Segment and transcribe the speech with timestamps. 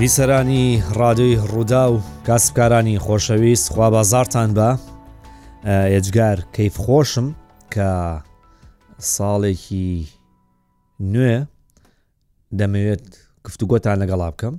[0.00, 0.64] بیسەرانی
[1.00, 4.68] ڕادۆی ڕوودا و کاسبکارانی خۆشەویست خوا بازارتان بە
[5.92, 7.28] ئێجگار کەیف خۆشم
[7.74, 7.90] کە
[9.14, 9.92] ساڵێکی
[11.12, 11.36] نوێ
[12.58, 13.04] دەمەوێت
[13.46, 14.54] گفتوگۆتان لەگەڵا بکەم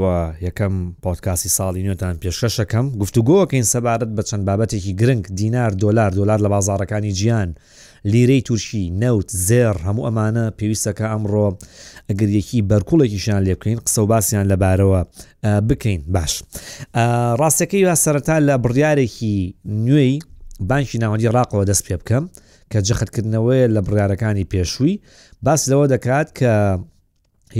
[0.00, 0.02] و
[0.46, 6.48] یەکەم پۆتکاسی ساڵی نوێتان پێشەشەکەم گفتوگۆکەین سەبارەت بە چەند بابەتێکی گرنگ دینار دلار دلار لە
[6.54, 7.50] بازارەکانی گیان
[8.12, 11.46] لیرەی تووشی نەوت زێر هەموو ئەمانە پێویستەکە ئەمڕۆ
[12.08, 15.00] ئەگەریەکی بەرکوڵێکیشان لێ بکەین قسە و باسییان لەبارەوە
[15.68, 16.32] بکەین باش
[17.40, 19.36] ڕاستەکەی وا سەرەتا لە بڕیارێکی
[19.86, 20.18] نوێی
[20.70, 22.24] بانکی ناوەندی ڕاقەوە دەست پێ بکەم
[22.72, 24.94] کە جەختکردنەوەی لە بڕیارەکانی پێشووی
[25.46, 26.52] باس لەوە دەکات کە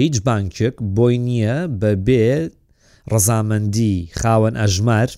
[0.01, 2.25] هیچ بانکێک بۆی نییە بە بێ
[3.13, 5.11] ڕزامەندی خاوەن ئەژمار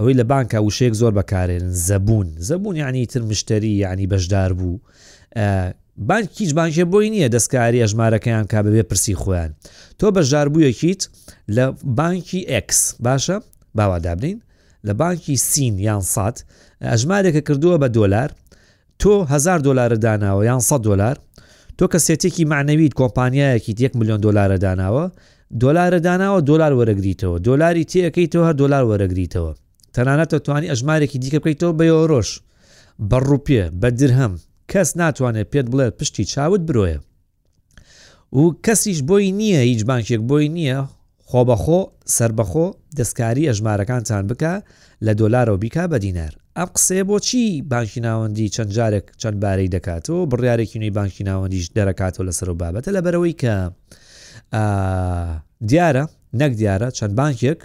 [0.00, 4.78] ئەوەی لە بانکە وشەیەک زۆر بەکارێن زەبوون زەبوون ینی تر مشتری ینی بەشدار بوو
[5.96, 9.50] بانک هیچ بانکێ بۆی نییە دەستکاری ئەژمارەکەیان کا بەبێ پرسی خۆیان
[9.98, 11.00] تۆ بەشدار بوویەکیت
[11.56, 11.64] لە
[11.98, 12.70] بانکی X
[13.04, 13.36] باشە
[13.74, 14.38] باوا دابنین
[14.86, 16.44] لە بانکی سین یان سات
[16.92, 18.30] ئەژمارێکە کردووە بە دۆلار
[19.02, 21.16] تۆ 1000 دلار داناوە یان 100 دلار
[21.82, 25.10] تۆ کە سێتێکی معنەویت کۆمپانیایەکی 1 میلیۆن دلارە داناوە
[25.62, 29.54] دلارە داناوە دلار وەرەگریتەوە دلاری تێەکەی تۆ هەر دلار وەرەگریتەوە
[29.96, 32.28] تەنانەتە توانی ئەژمارێکی دیکە بکەیتەوە بە یۆڕۆژ
[33.10, 34.32] بەڕوپێ بە درهەم
[34.70, 36.98] کەس ناتوانێت پێت بڵێت پشتی چاوت برۆیە
[38.38, 40.78] و کەسیش بۆی نییە هیچ بانکێک بۆی نییە
[41.28, 41.80] خۆبەخۆ
[42.16, 42.66] سربەخۆ
[42.98, 44.52] دەستکاری ئەژمارەکانتان بکە
[45.06, 50.26] لە دۆلارەوە بیکا بە دیینەر ئەم قسەیە بۆچی بانکی ناوەندی چەند جارێک چەند بارەی دەکاتەوە
[50.30, 53.54] بڕیارێکی نوی بانکی ناوەندیش دەرەکاتەوە لەسەر و بابەتە لە بەرەوەی کە
[55.70, 56.04] دیارە
[56.40, 57.60] نەک دیارە چەند بانکێک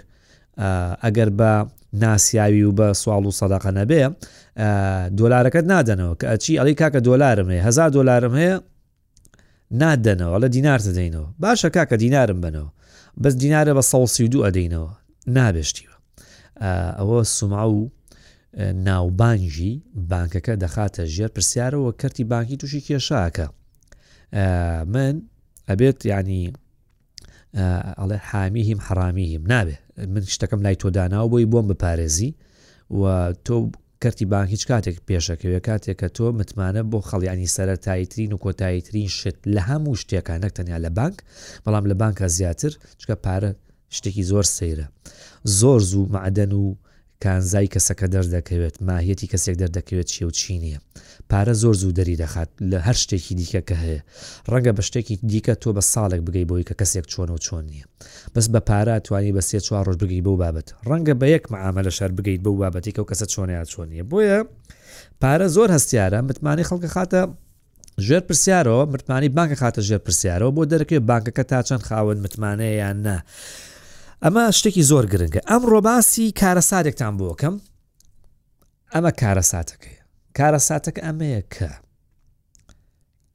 [1.04, 1.50] ئەگەر بە
[1.96, 4.04] ناسیاوی و بە سوال و سەداقە نەبێ
[5.18, 8.56] دۆلارەکەت نادەنەوە کە ئەچی ئەلی کاکە دۆلارم هەیە هزار دلارم هەیە
[9.80, 12.70] نادەنەوە لە دینار دەدەینەوە باشە کاکە دینارم بنەوە
[13.22, 14.92] بەس دینارە بە سەڵسی دو ئەدەینەوە
[15.36, 15.96] نابێشتیوە
[16.98, 17.90] ئەوە سوما و
[18.88, 23.46] ناوبانجی بانکەکە دەخاتە ژێر پرسیارەوە کەرتی بانکی تووشی کێشاکە
[24.94, 25.14] من
[25.68, 26.52] ئەبێت ینی
[28.00, 32.30] ئەڵێ حامیهیم حرامیهیم نابێ من شتەکەم لای تۆداناوە بۆی بۆم بپارێزی
[33.00, 33.02] و
[33.46, 33.54] تۆ
[34.02, 39.36] کەرتی بان هیچ کاتێک پێشەکەوێ کاتێک کە تۆ متمانە بۆ خەڵیانی سەرەرتایترین و کۆتاییترین شت
[39.56, 41.16] لە هەموو شتێکانەک تەنیا لە بانک
[41.64, 43.50] بەڵام لە بانکە زیاتر چکە پارە
[43.96, 44.86] شتێکی زۆر سەیرە
[45.60, 46.64] زۆر زوو معدەن و
[47.24, 50.78] کانزای کەسەکە دەردەکەوێت ماهیەتی کەسێک دەردەکەوێت چی و چی نییە
[51.30, 54.00] پارە زۆر زوو دەری دەخات لە هەر شتێکی دیکە کە هەیە
[54.52, 57.86] ڕەنگە بە شتێکی دیکە تۆ بە ساڵێک بگەی بۆی کە کەسێک چۆن و چۆن نییە
[58.34, 61.80] بەس بە پارە توانی بە سێ چوار ڕۆژ بگەی بە بابەت ڕەنگە بە یەک معامە
[61.86, 64.38] لە شار بگەیت بە بابەتی کە و کەسە چۆنیا چۆنیە بۆیە
[65.20, 67.20] پارە زۆر هەستیارە متمانی خەڵکە خاتە
[68.06, 72.98] ژێر پرسیارەوە متمانی بانکە خاتە ژێر پرسیارەوە بۆ دەرکێ بانکەکە تا چەند خاون متمانەیە یان
[73.06, 73.18] نه.
[74.24, 77.54] ئەمە شتێکی زۆر گرنگە ئەم ڕۆباسی کارەساتێکتان بۆکەم
[78.92, 79.98] ئەمە کارەساتەکەی
[80.38, 81.70] کارەساتەکە ئەمەیە کە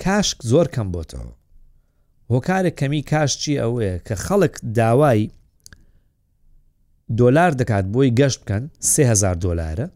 [0.04, 1.34] کاشک زۆر کەم بۆتەوە
[2.34, 5.32] هۆکارێک کەمی کاشتی ئەوەیە کە خەڵک داوای
[7.20, 9.88] دۆلار دەکات بۆی گەشت بکەن 3000 دلارە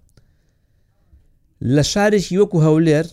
[1.75, 3.06] لە شارێکی وەکو هەولێر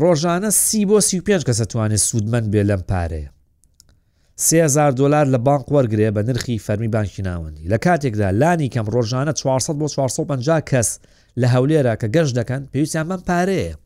[0.00, 3.30] ڕۆژانە سی بۆ سی پێ کەسە توانێت سوودمەند بێ لەم پارەیە
[4.38, 9.32] 3000 دلار لە بانک وەرگێ بە نرخی فەرمی بانکی ناوەندی لە کاتێکدا لانی کەم ڕۆژانە
[9.32, 10.98] 400 بۆ 450 کەس
[11.40, 13.76] لە هەولێرە کە گەشت دەکەن پێویستیان من پارەیە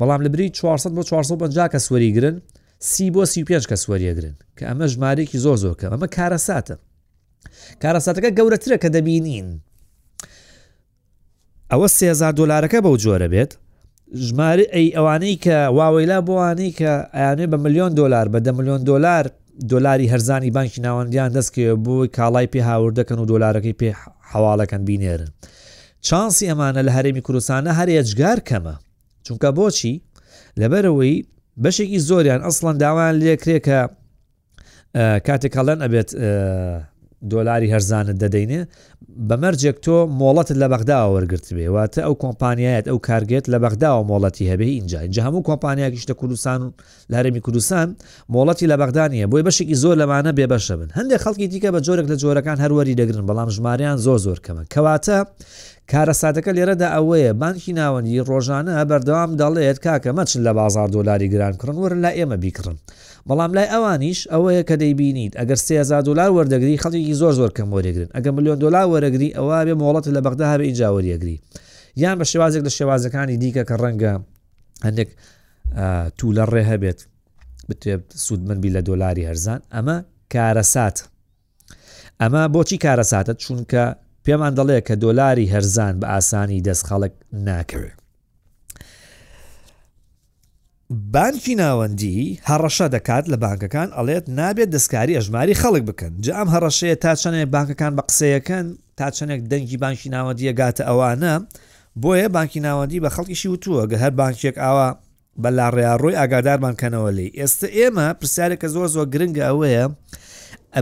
[0.00, 2.40] بەڵام لەبری 400 بۆ 450 کە سوەریگرن
[2.80, 6.76] سی بۆ سی پێ کە سوەریەگرن کە ئەمە ژمارێکی زۆ زۆرکە ئەمە کارەساتە
[7.82, 9.60] کارەساتەکە گەورەترە کە دەبینین
[11.72, 13.52] ئەوە 3000 دلارەکە بەو جۆرە بێت
[14.26, 19.24] ژمارە ئەی ئەوانەی کە واوەیلا بۆوانەی کە ئەیانێ بە میلیۆن دلار بە دە میلیۆن دلار
[19.70, 23.88] دۆلاری هەرزانی بانکی ناوەندیان دەستکەوە بۆی کاڵای پێ هاوردەکەن و دۆلارەکەی پێ
[24.32, 25.28] حواڵەکەن بینێرن
[26.06, 28.74] چانسی ئەمانە لە هەرێمی کوردستانە هەر ئەجگار کەمە
[29.26, 29.94] چونکە بۆچی
[30.60, 31.16] لەبەرەوەی
[31.64, 33.78] بەشێکی زۆریان ئەسڵەن داوان لێکرێ کە
[35.26, 36.08] کاتێکڵەن ئەبێت
[37.30, 38.60] دۆلاری هەرزانت دەدەینێ
[39.28, 44.66] بەمەرجێک تۆ مۆڵەتت لە بەغداوە وەرگرت بێواتە ئەو کۆمپانیایەت ئەو کارگێت لە بەغداوە مۆڵەتی هەبێ
[44.76, 46.68] اینجا اینجا هەموو کۆمپانیاکیشتە کوردستان و
[47.10, 47.86] لە هەرمی کوردستان
[48.34, 52.16] مۆڵەتی لە بەغدانە بۆی بەشێکی زۆر لەمانە بێبەشە بن هەندێک خەڵکی دیکە بە جۆرێک لە
[52.22, 55.18] جۆرەکان هەروەری دەگرن بەڵام ژماریان زۆ زۆر کەمە کەواتە
[55.90, 61.54] کارە سادەکە لێرەدا ئەوەیە بانکی ناوەندی ڕۆژانە بەردەوام دەڵێت کاکە مەچن لە بازار دۆلاری گران
[61.60, 62.76] کڕن وەرن لا ئێمە بیکڕن
[63.28, 68.08] بەڵام لای ئەوانیش ئەوەیە کە دەیبینیت ئەگەر 3000 دلار وەردەگری خەڵکی زۆر زۆر کەم وەرەگرن
[68.16, 71.36] ئەگە میلیۆن دلار وەرەگری ئەوە بێ مۆڵەت لە بەغدا هەبێ ئیجاوەریەگری
[72.02, 74.12] یان بە شێوازێک لە شێوازەکانی دیکە کە ڕەنگە
[74.86, 75.10] هەندێک
[76.18, 76.98] تو لە ڕێ هەبێت
[77.68, 77.92] بتێ
[78.24, 79.96] سوود منبی لە دۆلاری هەرزان ئەمە
[80.32, 80.96] کارەسات
[82.22, 83.84] ئەمە بۆچی کارەساتە چونکە
[84.24, 87.12] پێمان دەڵێ کە دۆلاری هەرزان بە ئاسانی دەست خەڵک
[87.48, 88.01] ناکەوێت
[91.12, 92.18] بانکی ناوەندی
[92.50, 97.48] هەڕەشە دەکات لە بانکەکان ئەڵێت نابێت دەستکاری ئەژماری خەڵک بکەن جا ئەم هەڕەشەیە تا چەندێک
[97.56, 98.66] بانکەکان بە قسەیەکەن
[98.98, 101.34] تا چەندێک دەنگی بانکی ناوەندیە گاتە ئەوانە
[102.02, 104.88] بۆیە بانکی ناوەندی بە خەڵکیشی وتووە گە هەر بانکێک ئاوا
[105.42, 109.84] بەلا ڕێڕۆی ئاگادارمانکەنەوە لی ئێستا ئێمە پرسیارێکە زۆر زۆر گرنگە ئەوەیە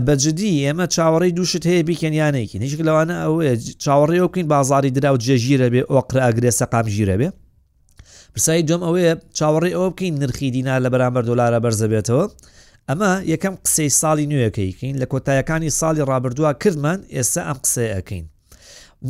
[0.07, 3.53] بەجددی ئێمە چاوەڕی دووشت هەیە بیکەنیانێکی نیشک لەوانە ئەوەیە
[3.83, 7.29] چاوەڕێ بکەین بازاری درا و جێژیرە بێ ئۆقرا ئەگرێ سەقام ژیرە بێ
[8.35, 12.23] پرسایی جۆم ئەوەیە چاوەڕێ ئەوە بکەین نرخی دینا لە بەرامبەر دلارە بەرزەبێتەوە
[12.89, 18.25] ئەمە یەکەم قسەی ساڵی نوێەکەیکەین لە کۆتایەکانی ساڵی ڕابردووە کردمان ئێستا ئەم قسەیەکەین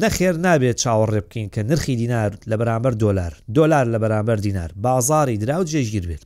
[0.02, 5.38] نەخێر نابێت چاوەڕێ بکەین کە نرخی دینار لە بەرامبەر دلار دلار لە بەرامبەر دینار بازاری
[5.42, 6.24] دراوت جێژگیر بێت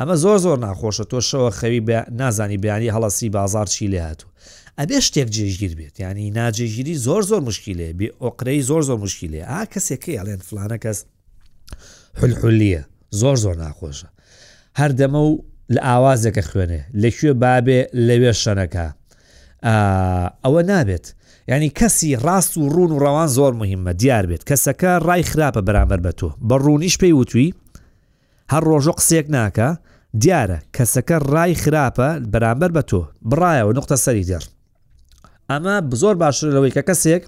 [0.00, 1.80] ئەمە زۆر زۆر ناخۆشە تۆ شەوە خەوی
[2.20, 4.30] نازانی بیانی هەڵەسی بازار چی لە هاتوو
[4.80, 9.60] ئەبێ شتێک جێژگیر بێت ینی ناجێژگیری زۆر زۆر مشکیلێ بێ ئۆقرەی زۆر زۆر مشکیلێ ئا
[9.72, 10.98] کەسێکی ئەڵێن فلانە کەس
[12.20, 12.80] حلحولیە
[13.20, 14.06] زۆر زۆر ناخۆشە
[14.80, 15.32] هەردەمە و
[15.74, 18.86] لە ئاوازەکە خوێنێ لەکوێ بابێ لەوێ شەنەکە
[20.44, 21.06] ئەوە نابێت
[21.48, 26.00] ینی کەسی ڕاست و ڕون و ڕەوان زۆر مهمە دیار بێت کەسەکە ڕای خراپە بەرامبەر
[26.06, 27.54] بە تۆ بە ڕوونیش پێی وتوی
[28.52, 29.68] هەر ڕۆژۆ قسێک ناکە
[30.22, 34.44] دیارە کەسەکە ڕای خراپە بەرامبەر بە تۆ بڕایەوە نقطە سەری دەر
[35.50, 37.22] ئەمە زۆر باشتر لەوەی کە کەسێک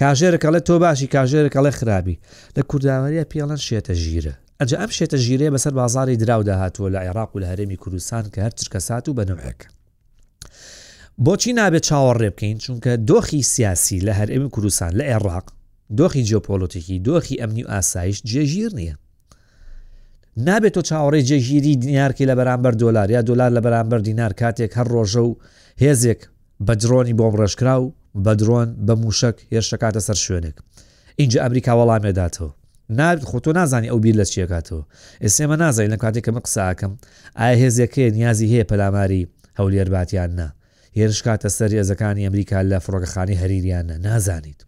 [0.00, 2.18] کاژێرەکەڵێ تۆ باشی کاژێرەکەڵێ خراپی
[2.56, 7.30] لە کورداوەریە پیاڵەن شێتە ژیرە ئەجا ئەم شێتە ژیرەیە بەسەر بازاری دراودا هاتووە لە عێراق
[7.34, 9.66] و لە هەرێمی کوردستان کە هەر چرکە سات و بەنەوەیەکە
[11.24, 15.46] بۆچی نابێت چاوەڕێ بکەین چونکە دۆخی سیاسی لە هەرێمی کوردستان لە عێراق
[15.98, 18.94] دۆخی جۆپۆلۆتێکی دۆخی ئەمنی و ئاسایش جێژیر نییە
[20.46, 24.86] نابێت تۆ چاوەڕێ جێگیری دینارکی لە بەرامبەر دلار یا دلار لە بەرامبەر دینار کاتێک هەر
[24.94, 25.32] ڕۆژە و
[25.82, 26.20] هێزێک
[26.66, 30.54] بە درۆنی بۆم ڕێژکرا و بە درۆن بە موشک هێرشە کاتە سەر شوێنێک
[31.16, 32.50] اینجا ئەمریکا وەڵامێداتەوە
[32.98, 34.82] نابێت خۆ تۆ نازانانی ئەو بیر لە چیەکاتەوە
[35.24, 36.92] ئێسێمە نازانین لە کاتێکمە قساکەم
[37.38, 39.28] ئایا هێزیەکەی نیازی هەیە پەلاماری
[39.58, 40.48] هەولێرباتیان نا
[40.98, 44.60] هێرش کاتە سەر ێزەکانی ئەمریکا لە فڕۆگەخانی هەریریانە نازانیت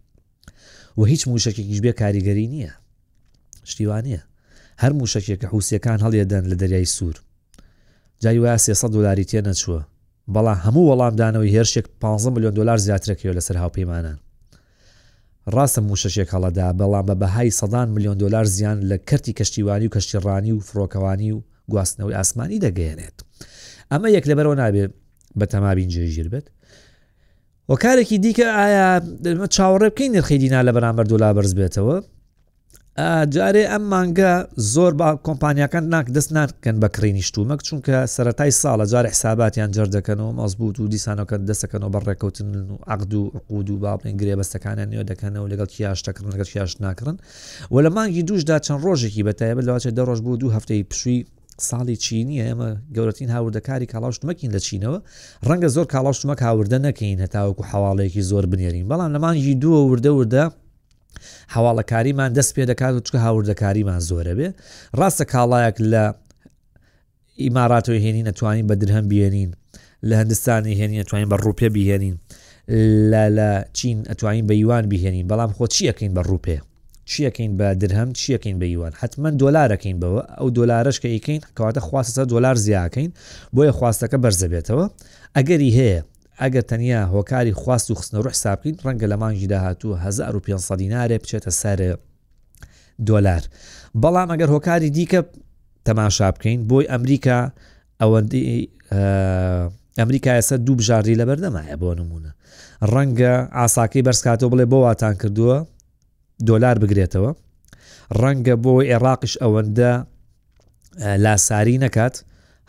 [0.97, 2.71] و هیچ موشکێکیش بێ کاریگەری نییە
[3.69, 4.19] شتیوانە
[4.81, 7.15] هەر موشکێک کە حوسەکان هەڵێدەن لە دەریای سوور
[8.23, 9.81] جای وایە سێ دلاری تێ نەچووە
[10.35, 14.17] بەڵام هەموو وەڵامدانەوەی هێرشێک 15 میلیۆن دلار زیاترەکەوە لەسەر هاوپەیمانان
[15.55, 20.51] ڕاستە موشەشێک هەڵەدا بەڵام بە بەهای سەدان میلیۆن دلار زیان لە کەرتی کەشتیوانی و کەشتیڕانی
[20.55, 21.37] و فرۆکەوانی و
[21.71, 23.17] گواستنەوەی ئاسمانی دەگەیەنێت
[23.91, 24.91] ئەمە یەک لەبەرەوە نابێت
[25.39, 26.47] بە تەمابین جێژیر بێت
[27.71, 28.87] وە کارێکی دیکە ئایا
[29.55, 31.97] چاوەڕێ بکەین نرخی دینا لە بەرامبەر دولا بەرز بێتەوە
[33.35, 39.07] جارێ ئەم مانگە زۆر با کۆمپانیەکان ناک دەست ناکەن بە کڕینیشتومەک چونکە سەتای ساڵە جارە
[39.13, 44.35] حساباتیان جەردەکەنەوە مەزبوط و دیسانەکەن دەسەکەنەوە بە ڕێککەوتن و عقد و قود و باڵین گرێ
[44.39, 47.17] بەستەکانیان نوێ دەکەنەوە لەگەڵ یاشتەکردن لەگەڵ یاش ناکردن
[47.71, 51.25] و لە مانگی دووشدا چەند ڕۆژێکی بەتایبە لەواچە دەڕۆژ بوو دوو هەفتەی پشووی
[51.69, 54.97] ساڵی چینیە ئەمە گەورەترین هاوردەکاری کاڵاشتمەکین لە چینەوە
[55.49, 60.45] ڕەنگە زۆر کاڵاشتمەک هاوردە نەکەین هەتاوەکو حواڵەیەکی زۆر بنێرین بەڵام لەمانجی دووە وردە وردە
[61.55, 64.47] هەواڵەکاریمان دەست پێ دەکات و چکە هاوردەکاریمان زۆرە بێ
[64.99, 66.03] ڕاستە کاڵایەک لە
[67.43, 69.51] ئیماراتەوە هێنی نەتوانین بە درهم بێنین
[70.09, 72.15] لە هەندستانی هێنی نەتوانین بە ڕوپێ بهێنین
[73.11, 76.57] لە لە چین ئەتوانین بە یوان بهێنین بەڵام خۆ چیەکەین بە ڕوپێ
[77.11, 82.55] چیەکەین بە درهم چیەکەین بە یوان حتمما دلارەکەین بەوە ئەو دلارشکە یکەین کەواتە خواستە دلار
[82.65, 83.11] زیاکەین
[83.55, 84.85] بۆیە خواستەکە بەرزەبێتەوە
[85.35, 86.01] ئەگەری هەیە
[86.41, 91.79] ئەگەر تەنیا هۆکاری خواست و خستنەڕح سابکەین ڕەنگە لە مانجی داهاتوو 1500 دیناارێ بچێتە سەر
[93.09, 93.43] دۆلار
[94.01, 95.21] بەڵام ئەگەر هۆکاری دیکە
[95.87, 97.39] تەماشا بکەین بۆی ئەمریکا
[98.01, 98.43] ئەوەندی
[99.99, 102.31] ئەمریکا ئێستا دوو بژاری لە بەردەمایە بۆ نمونە
[102.93, 105.57] ڕەنگە ئاساکەی بەرزکاتەوە بڵێ بۆ واتان کردووە
[106.49, 107.31] دۆلار بگرێتەوە
[108.21, 109.91] ڕەنگە بۆ عێراقش ئەوەندە
[111.23, 112.15] لاساری نەکات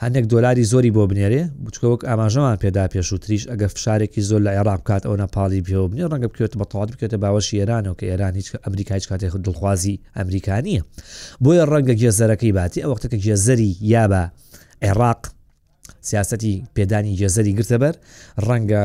[0.05, 4.50] هەندێک دلاری زۆری بۆ بنێرێ بچکەوەک ئاماژەمان پێدا پێش و تریش ئەگە فشارێکی زۆر لە
[4.57, 8.49] عێراق بکات ئەو نەپاڵی پێوە بنی ڕەنگە بکوێت بەتەوات بکێتە باوەشی ئێرانەوە کە ئێران هیچ
[8.64, 10.83] ئەمریکا هیچ کاتێک دڵخوازی ئەمریکانیە
[11.45, 14.23] بۆیە ڕەنگە گێزەرەکەی باتی ئەو وەختەکە گێزەری یابە
[14.87, 15.21] عێراق
[16.11, 17.95] سیاستی پێدانی گێزەری گرتەبەر
[18.49, 18.85] ڕەنگە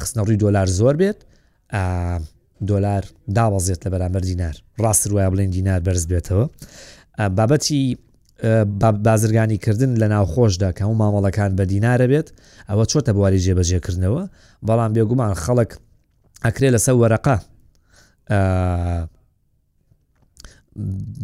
[0.00, 1.18] خستنەڕووی دۆلار زۆر بێت
[2.70, 3.02] دۆلار
[3.38, 6.44] داوازێت لە بەرامبەر دینار ڕاست وایە بڵێن دینار بەرز بێتەوە
[7.38, 7.82] بابەتی
[9.04, 12.28] بازرگانی کردن لە ناوخۆشدا کە هەوو مامەڵەکان بە دیناە بێت
[12.70, 14.22] ئەوە چۆتە بواری جێبەجێکردنەوە
[14.68, 15.70] بەڵام بێگومان خەڵک
[16.44, 17.36] ئەکرێ لەسەر وەرەقا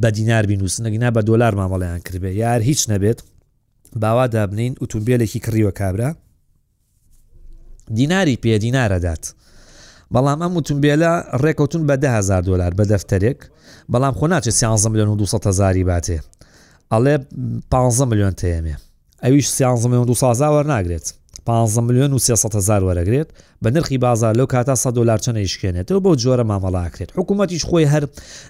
[0.02, 3.19] بە دینار بینوسنەگینا بە دۆلار مامەڵیان کردێ یار هیچ نەبێت
[4.02, 6.11] باوا دابنین ئۆتومبیلێکی کڕیوە کابرا
[7.99, 9.23] دیناری پێ دینارەدات
[10.14, 13.40] بەڵام ئەم ئۆتومبیلە ڕێکوتون بە 10هزار دلار بە دەفتەرێک
[13.92, 16.19] بەڵام خۆ ناچێت سیانزم لە 200 هزاری باتێ
[16.92, 17.16] ئەڵێ
[17.72, 18.75] 15 میلیۆن تێمێ
[19.25, 21.06] ئەویش سیان میلیۆن دو سازاوە ناگرێت
[21.44, 23.28] 15 میلیۆن و 300هزار وەرەگرێت
[23.64, 28.04] بە نرخی بازار لەو کاتا 100 دلار چەنە یشکێنێتەوە بۆ جۆرە مامەڵاکرێت حکوومەتیش خۆی هەر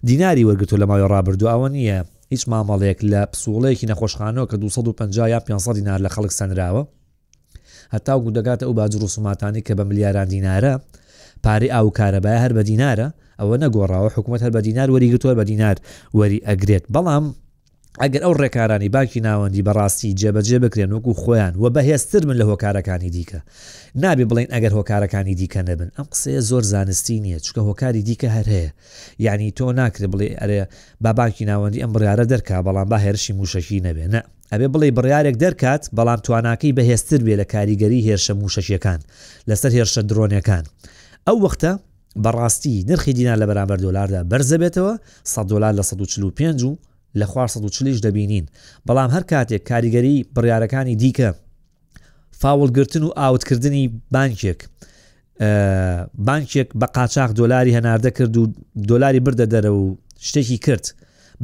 [0.04, 5.40] دیناری وەرگتو لە ماوەی ڕابردو ئەوە نییە هیچ مامەڵێک لە پسوڵەیەکی نەخۆشخانەوە کە 250 یا
[5.40, 6.82] 500 دینار لە خەڵک سنراوە
[7.94, 10.74] هەتا گو دەگاتە ئەو باجر و سوماتانی کە بە ملیاران دینارە
[11.44, 13.08] پارەی ئاو کارەبای هەر بە دینارە
[13.40, 15.76] ئەوە نەگۆڕاوە حکوومەت هەر بە دینار وەریگرتووە بە دینار
[16.18, 17.24] وەری ئەگرێت بەڵام
[18.00, 23.10] ئەگەر ئەو ڕێکارانی باکی ناوەندی بەڕاستی جێبەجێ بکرێن وەکو خۆیان و بەهێستر من لە هۆکارەکانی
[23.16, 23.40] دیکە
[24.02, 28.46] نابێ بڵێن ئەگەر هۆکارەکانی دیکە نەبن ئەم قسەیە زۆر زانستی نییە چکە هۆکاری دیکە هەر
[28.56, 28.70] هەیە
[29.26, 30.58] یعنی تۆ ناکرێت بڵێ ئەرێ
[31.04, 34.20] با باکی ناوەندی ئەم بڕیاە دەرکا بەڵام با هێرشی موشەشی نەبێ نە
[34.52, 39.00] ئەبێ بڵێ بڕیارێک دەرکات بەڵام تواناکەی بەهێستر بێ لە کاریگەری هێرشە موشەشیەکان
[39.48, 40.64] لەسەر هێرشە درۆنیەکان
[41.26, 41.72] ئەو وەختە
[42.24, 44.92] بەڕاستی نرخی دینا لە بەرامبەر دلاردا بەرزەبێتەوە
[45.24, 46.72] 100 دلار لە 145 و
[47.20, 48.46] لە 1940 دەبینین
[48.88, 51.30] بەڵام هەر کاتێک کاریگەری بڕیارەکانی دیکە
[52.40, 54.60] فاولگرتن و ئاوتکردنی بانکێک
[56.28, 58.46] بانکێک بە قاچاق دۆلاری هەناردە کرد و
[58.90, 60.94] دۆلاری بردە دەرە و شتێکی کرد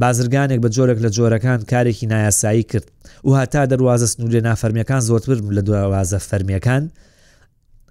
[0.01, 2.91] بازرگانێک بە جۆرێک لە جۆرەکان کارێکی نایاسایی کرد
[3.25, 6.85] و هاتا دەواازە سنوورێ نافەرمیەکان زۆرتر لە دووازە فەرمیەکان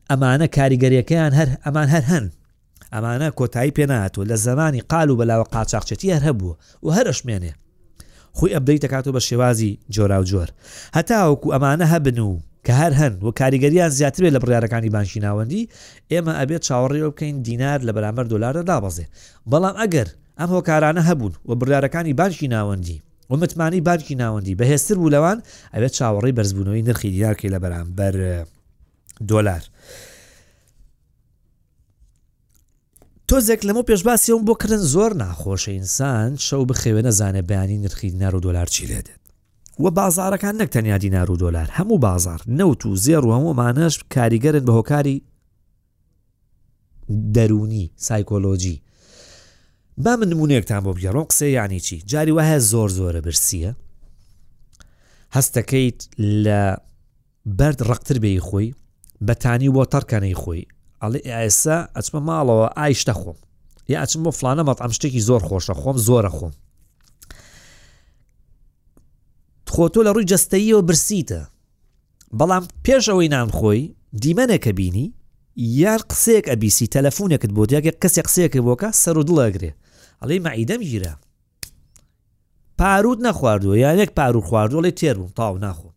[0.10, 2.26] ئەمانە کاریگەریەکەیان هەر ئەمان هەر هەن
[2.94, 7.54] ئەمانە کۆتایی پێناتوە لە زمانی قال و بەلاوە قاچاقچەتی هەر هەبووە و هەرشمێنێ
[8.38, 10.50] خۆی ئەبدەیت دەکاتەوە بە شێوازی جۆرا و جۆر
[10.98, 12.30] هەتاوەکو ئەمانە هەبن و
[12.68, 15.70] کە هەر هەن و کاریگەریان زیاتر بێت لە بڕیارەکانی بانشی ناوەندی
[16.14, 19.06] ئێمە ئەبێت چاوەڕێەوە بکەین دینار لە بەرامبەر دلارە دابەزێ
[19.52, 20.08] بەڵام ئەگەر
[20.40, 22.98] ئەم هۆکارانە هەبوون و بڕیارەکانی بانشی ناوەندی
[23.32, 25.38] ومتمانی بارکی ناوەندی بەهێستر بوو لەوان
[25.74, 28.14] ئەوێت چاوەڕی بەرزبوونەوەی نرخی دیارکەی لە بەرامبەر
[29.30, 29.64] دۆلار
[33.32, 38.40] تۆزێک لەمە پێشباسیەوە بۆ کردن زۆر ناخۆشە ئینسان شەو بخێوێ نەزانێ بەیانی نرخی نار و
[38.46, 39.22] دلار چی لێ دێت
[39.84, 44.64] وە بازارەکان نەک تەنیا دینار و دلار هەموو بازار نەوت و زێر و هەموومانەش کاریگەرن
[44.68, 45.18] بە هۆکاری
[47.36, 48.78] دەرونی سایکۆلۆجی
[50.04, 53.72] با من نمونونێکتان بۆ بگەڕۆ قسە یانی چی جاری وهەیە زۆر زۆرە برسیە
[55.38, 56.00] هەستەکەیت
[56.44, 56.62] لە
[57.58, 58.76] بەرد ڕقتر بێی خۆی
[59.28, 60.64] بەتانی بۆ تەرکەنەی خۆی
[61.02, 63.38] ئەڵێ ئێسا ئەچمە ماڵەوە ئایشتە خۆم
[63.92, 66.54] یا ئەچم بۆ فلانە مەت ئەم شتێکی زۆر خۆشە خۆم زۆرە خۆم
[69.76, 71.42] خۆتۆ لە ڕووی جستەیەوە برسیتە
[72.38, 73.84] بەڵام پێش ئەوەی نانخۆی
[74.22, 75.08] دیمەنەکە بینی
[75.82, 79.72] یار قسێک ئەبیسی تەلەفونێکت بۆ دیگە کەسێک قسێکی بۆکە سەر و دڵەگرێ
[80.22, 81.14] ئەڵێ مەعیدەم گیرە
[82.80, 85.90] پارود نەخواردووە یان یەک پارو خواردووە لێ تێر بووم تاو ناخۆ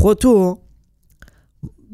[0.00, 0.34] خۆ تۆ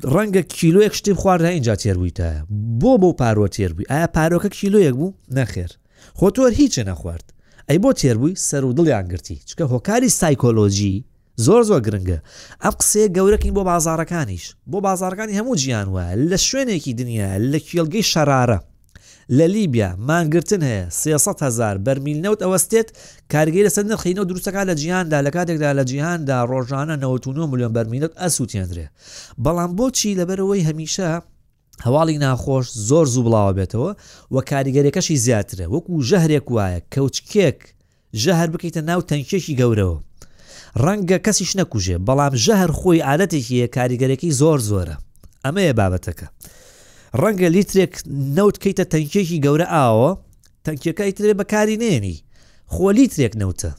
[0.05, 2.47] ڕەنگە کیلوەک شتی خواردە اینجا تێربوویتە
[2.81, 5.71] بۆ بۆ پارۆ تێربووی ئایا پارۆکە کیلوەک بوو نەخێر
[6.19, 7.33] خۆ تۆر هیچە نەخوارد
[7.71, 11.05] ئەی بۆ تێربووی سەر و دڵیان گرتی چکە هۆکاری سایکۆلۆژی
[11.47, 12.19] زۆر زۆر گرنگە
[12.65, 18.09] ئەم قسەیە گەورەکەین بۆ بازارەکانیش بۆ بازارەکانی هەموو گیان وە لە شوێنێکی دنیا لە کێلگەی
[18.13, 18.59] شەرارە
[19.39, 20.93] لە لیبیا مانگرتن هەیە
[21.25, 22.89] 300هزار بەرمیل نەوت ئەوەستێت
[23.33, 28.13] کارگەی لەسەر نرخینە و دروستەکە لە جییهاندا لە کاتێکدا لە جییهاندا ڕۆژانە 99 میلیۆن بەرمیلت
[28.23, 28.87] ئەسووتێنرێ
[29.45, 31.09] بەڵام بۆچی لەبەرەوەی هەمیشە
[31.87, 33.91] هەواڵی ناخۆش زۆر زوو بڵاوە بێتەوە
[34.35, 37.59] و کاریگەرێکەشی زیاترە وەکو ژەهرێک وایە کەوتکێک
[38.23, 39.99] ژەهر بکەیتە ناو تەنکێکی گەورەوە
[40.85, 44.97] ڕەنگە کەسیش نەکوژێ بەڵام ژەهر خۆی عادەتێکی کاریگەرێکی زۆر زۆرە
[45.45, 46.29] ئەمەیە بابەتەکە.
[47.19, 47.95] ڕەنگە لیترێک
[48.37, 50.11] نەوت کەیتە تەنکێکی گەورە ئاوە
[50.67, 52.17] تەنکیەکەی ترێ بەکاری نێنی
[52.73, 53.71] خۆ لیترێک نەوتە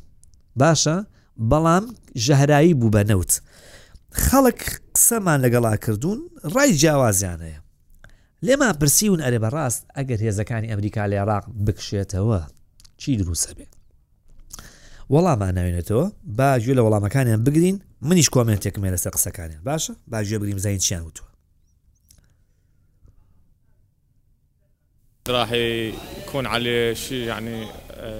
[0.62, 0.98] باشە
[1.50, 1.86] بەڵام
[2.26, 3.32] ژەهرایی بوو بە نەوت
[4.24, 4.60] خەڵک
[4.96, 6.20] قسەمان لەگەڵا کردوون
[6.56, 7.60] ڕای جیاوازیانەیە
[8.46, 12.40] لێما پرسیون ئەرێ بەڕاست ئەگەر هێزەکانی ئەمریکا لە عێراق بکشێتەوە
[13.02, 13.74] چی دروسە بێت
[15.14, 16.06] وەڵامان ناوێنێتەوە
[16.40, 17.78] باگوێ لە وەڵامەکانیان بگرین
[18.10, 21.31] منیش کۆمنتێکمێ لەسەر قسەکانیان باشە باگوێ بگریم زین چیان وتوە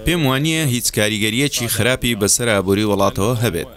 [0.06, 3.70] پێم وانییە هیچ کاریگەریەکی خراپی بەسەر ئابووری وڵاتەوە هەبێت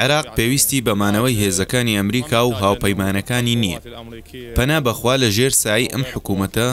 [0.00, 3.78] عێراق پێویستی بەمانەوەی هێزەکانی ئەمریکا و هاوپەیمانەکانی نییە
[4.56, 6.68] پەنا بەخوا لە ژێر سایی ئەم حکوومەتە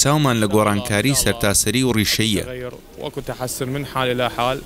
[0.00, 2.44] چاومان لە گۆڕانکاری سەرتاسەری و ڕیشەیە
[3.02, 4.58] وەکو تحسن من حال لا حال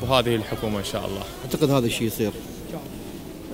[0.00, 2.32] بهذه الحكومة إن شاء الله أعتقد هذا الشيء يصير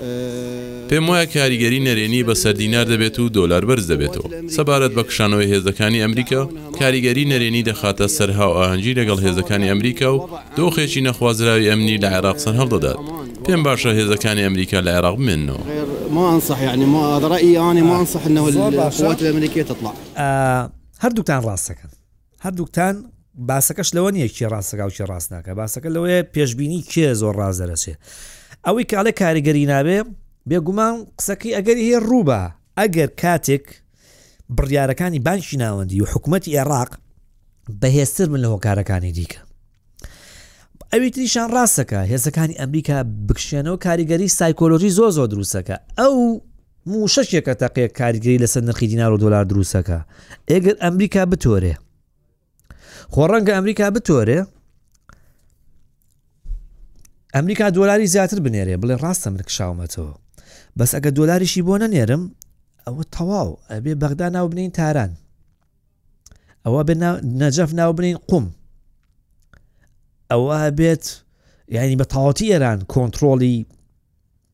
[0.02, 5.48] أه پێم وایە کاریگەری نەرێنی بە سەردینار دەبێت و دۆلار بەرز دەبێتەوە سەبارەت بە کشانەوەی
[5.52, 6.42] هێزەکانی ئەمریکا
[6.80, 10.20] کاریگەری نەرێنی دەخاتە سەرهاو ئاهەنگی لەگەڵ هێزەکانی ئەمریکا و
[10.56, 12.98] دۆخێکی نەخوازراوی ئەمنی لە عێراق سەر هەڵدەدات
[13.44, 15.62] پێم باشە هێزەکانی ئەمریکا لە عێراق منەوە
[21.02, 21.90] هەردووکتان ڕاستەکەن
[22.44, 22.94] هەردووکتان
[23.50, 27.94] باسەکەش لەوە نیە کی ڕاستەکەوکی ڕاستناکە باسەکە لەوەیە پێشببینی کێ زۆر ڕازدەرەچێ
[28.66, 29.98] ئەوەی کاڵە کاریگەری نابێ
[30.48, 32.40] بێگومان قسەکەی ئەگەری هەیە ڕووبە
[32.80, 33.64] ئەگەر کاتێک
[34.56, 36.90] بڕیارەکانی بانشی ناوەندی و حکوومەتتی عێراق
[37.80, 39.40] بەهێستر من لە هۆکارەکانی دیکە
[40.92, 42.96] ئەوی تریشان ڕاستەکە هێزەکانی ئەمریکا
[43.28, 46.14] بکشێنەوە کاریگەری سایکۆلۆژی زۆ زۆ دروستەکە ئەو
[46.92, 49.98] موشەشێکە تەقێ کاریگەری لەسەر نرخی دینار و دلار دروستەکە
[50.50, 51.74] ئێگەر ئەمریکا بتۆرێ
[53.14, 54.40] خۆڕەنگە ئەمریکا بتۆرێ
[57.34, 60.14] ئەمریکا دۆلاری زیاتر بنێرێ بڵێ ڕاستە من کشاومەتەوە
[60.78, 62.22] بەس ئەگە دۆلاریشی بۆ نەنێرم
[62.86, 65.10] ئەوە تەواو ئەبێ بەغدا ناو بنین تاران
[66.64, 66.80] ئەوە
[67.40, 68.46] نەجەف ناو بنین قوم
[70.30, 71.04] ئەوە بێت
[71.76, 73.66] یعنی بە تاواتی ئێران کۆنتترۆلی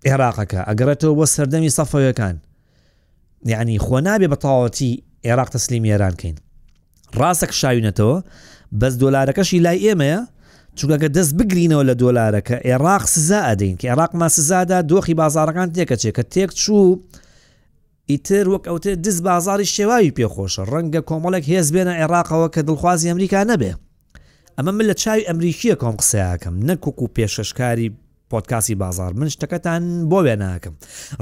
[0.08, 2.36] عێراقەکە ئەگەڕێتەوە بۆ سەردەمی سەفەوەکان
[3.52, 4.92] یعنی خۆ نابێ بە تاواتی
[5.26, 6.36] عێراق تەسلیم ئێرانکەین
[7.18, 8.18] ڕاستە شاوینەتەوە
[8.80, 10.20] بەس دۆلارەکەشی لای ئێمەیە
[10.78, 15.96] چونکەگە دەست بگرینەوە لە دۆلارەکە عێراق سزا ئەدەین کە عێراق ما سزادا دۆخی بازارەکان تێکە
[16.02, 16.96] چێکە تێک چوو
[18.10, 23.40] ئیتر وەک ئەوتێ دز بازاری شێواوی پێخۆشە ڕەنگە کۆمەڵێک هێز بێنە عێراقەوە کە دڵخوازی ئەمریکا
[23.50, 23.72] نەبێ
[24.58, 27.88] ئەمە من لە چاوی ئەمریکیە کۆم قسەیاکەم نەکوک و پێشەشکاری
[28.30, 30.74] پۆتکاسی بازار من شتەکەتان بۆ وێ ناکەم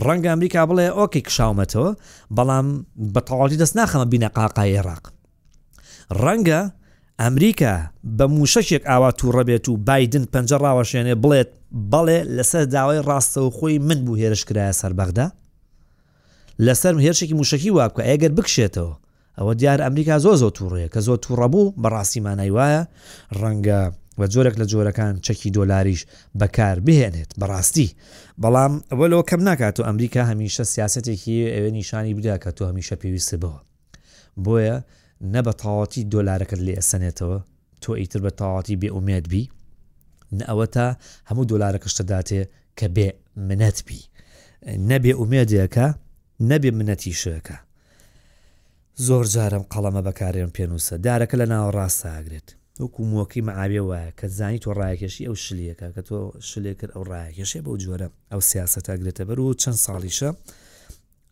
[0.06, 1.90] ڕەنگە ئەمریکا بڵێ ئۆکی کشاومەتەوە
[2.37, 2.66] بەڵام
[3.14, 5.04] بەتەواڵی دەست ناخەمە بینە قاقا عێراق
[6.23, 6.61] ڕەنگە
[7.21, 7.75] ئەمریکا
[8.18, 11.50] بە موشەشێک ئاوا تووڕەبێت و بادن پەنجڕاوەشێنێ بڵێت
[11.92, 15.26] بەڵێ لەسەر داوای ڕاستەوە خۆی من بوو هێرشکرایە سەربەغدا
[16.66, 18.94] لەسەر هێرشێکی موشکی وابکە ئەگەر بکشێتەوە
[19.38, 22.83] ئەوە دیار ئەمریکا زۆ زۆ تووڕەیە کە زۆ تووڕەبوو بە ڕاستیمانای وایە
[23.40, 23.81] ڕەنگە
[24.18, 26.00] بە جۆرێک لە جۆرەکان چەکی دۆلاریش
[26.40, 27.88] بەکار بهێنێت بەڕاستی
[28.42, 32.94] بەڵام ئەوە لەوە کەم ناکات و ئەمریکا هەمیشە سیاستێکی ئەوێ نیشانی بدا کە تۆ هەمیشە
[33.03, 33.59] پێویستە بەوە
[34.44, 34.79] بۆیە
[35.32, 37.38] نە بە تاواتی دۆلارەکەت لێ ئەسەنێتەوە
[37.82, 39.44] تۆ ئیتر بە تاواتی بێ ئومێت بی
[40.50, 40.87] ئەوە تا
[41.28, 42.40] هەموو دۆلارەکەشتەداتێ
[42.78, 43.08] کە بێ
[43.48, 44.00] منەت بی
[44.90, 45.87] نەبێ ئومێدیەکە
[46.50, 47.58] نەبێ منەتی شەکە
[49.06, 52.48] زۆر جارم قەڵەمە بەکارێن پێنووسە دارەکە لە ناوە ڕاستە ئاگرێت
[52.82, 56.16] وەکو مۆکی مەعاابێ وایە کە زانی تۆ ڕایکێشی ئەو شلەکە کە تۆ
[56.50, 60.30] شلێ کرد ئەو ڕایکێشێ بەو جۆرە ئەو سیاست ئاگرێتە بەر و چەند ساڵیشە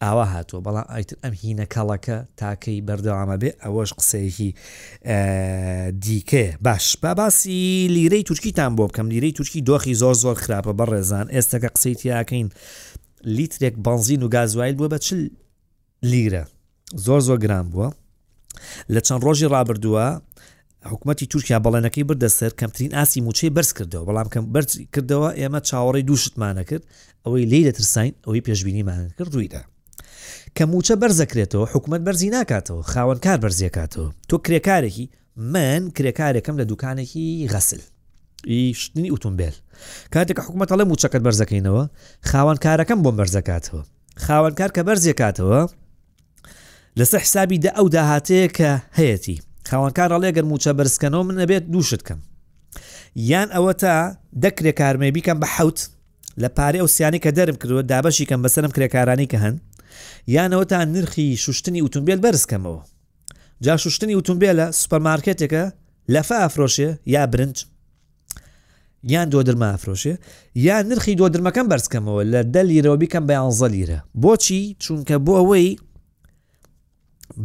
[0.03, 4.51] ئاوا هاتووە بەڵام ئایتر ئەم هینە کەڵەکە تاکەی بەردەوامە بێ ئەوەش قسەیەکی
[6.05, 7.62] دیکێ باش با باسی
[7.97, 12.49] لیرەی تورکیتان بۆ بکەم لیرەی تورکی دۆخی زۆر زۆر خراپە بە ڕێزان ئێستاکە قسەی تیاکەین
[13.38, 15.21] لیترێک بنزین و گازوایل بووە بە چل
[16.12, 16.45] لیرە
[17.07, 17.88] زۆر زۆر گران بووە
[18.95, 20.07] لە چەند ڕۆژی ڕابردووە
[20.91, 26.05] حکوومەتتی تورکیا بەڵێنەکەی بردەسەر کەمترین ئاسی موچەی بەرز کردەوە بەڵام کەم بەرز کردەوە ئێمە چاوەڕی
[26.09, 26.85] دووشتمانە کرد
[27.25, 29.62] ئەوەی لی دەترسین ئەوەی پێشببینیمان کرد ڕوویدا
[30.56, 35.06] کە موچە بەرزەکرێتەوە حکوومەت بەرزی ناکاتەوە خاوەن کار بەرزیەکاتەوە تۆ کرێکارێکی
[35.52, 37.80] من کرێکارێکم لە دوکانێکی غەسل
[38.80, 39.54] شتنی ئۆتۆمبیل
[40.14, 41.82] کاتێک حکوومەت لە موچەکەت بەرزەکەینەوە
[42.30, 43.82] خاوەن کارەکەم بۆم بەرزەکاتەوە
[44.26, 45.61] خاوەن کار کە بەرزیەکاتەوە
[46.98, 52.20] لەسەر حسابی دە ئەو داهاتەیە کە هەیەی خاوەنکارە لێگەر موچە بەرزکەنەوە من نەبێت دووشتکەم
[53.30, 53.96] یان ئەوە تا
[54.44, 55.78] دەکرێ کارمێبیکەم بە حوت
[56.42, 59.56] لە پارێ ئەو سیانی کە دەرم کردووە دابەشیکەم بەسەرم کرێکارانی کە هەن
[60.37, 62.81] یانەوەتان نرخی شوشتنی ئۆتومبیل بەرزکەمەوە
[63.64, 65.64] جا شوشتنی ئۆتومبیلە سوپەرمارکێتێکە
[66.14, 67.57] لەفە ئافرۆشێ یا برنج
[69.12, 70.14] یان دۆ درمە ئافرۆشێ
[70.66, 75.33] یا نرخی دۆ درمەکەم بەرزکەمەوە لە دە لیرەوە بیکەم بە یانزە لیرە بۆچی چونکە بۆ
[75.40, 75.68] ئەوەی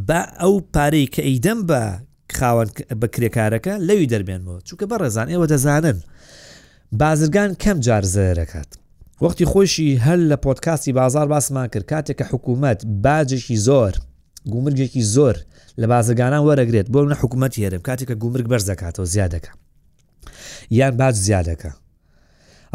[0.07, 1.81] بە ئەو پارەی کە ئەیدەم بە
[2.37, 2.69] خاوەن
[3.01, 5.97] بە کرێکارەکە لەوی دەربێنەوە چونکە بە ڕێزان ئێوە دەزانن
[6.99, 8.71] بازرگان کەم جار زەرەکات
[9.21, 13.93] وەختی خۆشی هەل لە پۆتکاسی بازار باسمان کرد کاتێک کە حکوومەت باجێکی زۆر
[14.51, 15.35] گومرگێکی زۆر
[15.81, 19.51] لە بازگانان وەرەگرێت بۆ منە حکوومەت هێرم کاتێککە گومرگ بەرز دەکاتەوە زیادەکە
[20.77, 21.71] یان باج زیادەکە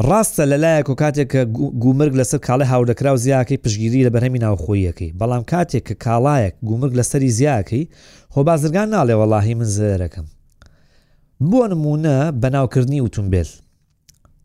[0.09, 1.39] ڕاستە لەلایەک و کاتێک کە
[1.85, 6.95] گومرگ لەسەر کاڵە هاوردەکرا و زیاکەی پشگیری لە بەرهەمی ناوخۆیەکەی بەڵام کاتێک کە کاڵایەک گومرگ
[7.01, 7.89] لەسەری زیاکەی
[8.35, 10.27] هۆ بازرگان ناڵێ وەڵاهی من زێرەکەم
[11.41, 13.49] بۆ نمونە بەناوکردنی ئۆتومبیل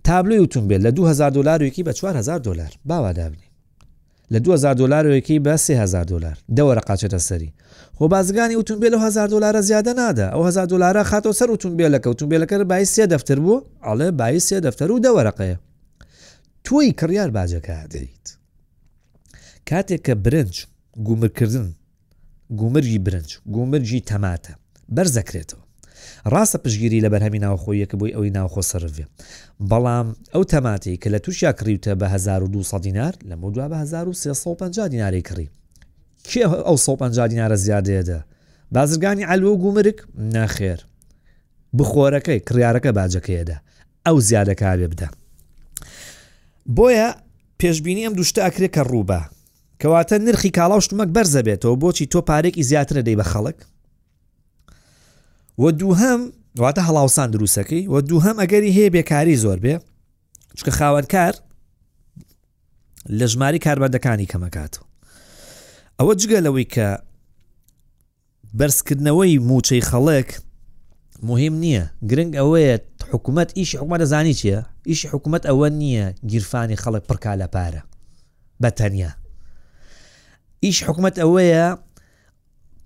[0.10, 3.44] تابلوی ئۆتۆمبیل لە 2000 دلارێکی بە 4000 دلار باوا دابنی
[4.34, 7.54] لە 2000 دلارەوەیەکی بە 3000 دلار دەوەرە قاچێتە سەری
[7.98, 12.86] خۆ بازگانی ئۆتۆمبیل 1000 دلارە زیادە نادا ئەو 1000 دلارە خاتۆ سەر ئۆتۆمبیلەکە ئۆتۆمبیلەکە بای
[12.86, 15.58] سێ دەفتەر بوو ئەڵێ بای سێ دەفتەر و دەوەرەقەیە
[16.66, 18.28] تۆی کڕیار باجەکە دەیت
[19.70, 20.54] کاتێک کە برنج
[21.08, 21.68] گومرکردن
[22.60, 24.52] گومرجی برنج گومرجی تەماتە
[24.96, 25.67] بەرزەکرێتەوە
[26.26, 29.06] ڕاستە پشگیری لە بەرهەمی ناوخۆیەکە بۆی ئەوی ناوخۆ سرڤێ
[29.70, 35.22] بەڵام ئەو تەماتی کە لە تووشیا کڕیوتە بە 1200 دینار لە مدووا بە 1350 دیناری
[35.22, 35.50] کڕی
[36.24, 38.24] کێ ئەو 150 دینارە زیادێدا
[38.72, 40.00] بازرگانی ئەلوۆ گومرک
[40.34, 40.80] ناخێر
[41.78, 43.58] بخۆرەکەی کڕارەکە باجەکەیدا
[44.08, 45.10] ئەو زیادەکاوێ بدە
[46.78, 47.10] بۆیە
[47.60, 49.22] پێشببینی ئەم دوشتە ئەکرێ کە ڕووبە
[49.82, 53.58] کەواتە نرخی کاڵاوشتمەک بەرزە بێتەوە بۆچی تۆ پارێکی زیاترە دەی بە خەڵک
[55.60, 59.80] و دووهم واتە هەڵاوسان دروستەکەی و دووهم ئەگەری هەیە بێکاری زۆر بێ
[60.58, 61.34] چکە خاوەندکار
[63.18, 64.74] لە ژماری کاربەندەکانی کەمەکات
[66.00, 66.88] ئەوە جگە لەوەی کە
[68.58, 70.30] بەرزکردنەوەی موچەی خەڵک
[71.30, 72.76] مهم نییە گرنگ ئەوەیە
[73.12, 77.82] حکوومەت ئیش حکومە دەزانی چیە ئیش حکوومەت ئەوە نییە گیرفانی خەڵک پڕکا لە پارە
[78.62, 79.12] بە تەنیا
[80.64, 81.68] ئیش حکوومەت ئەوەیە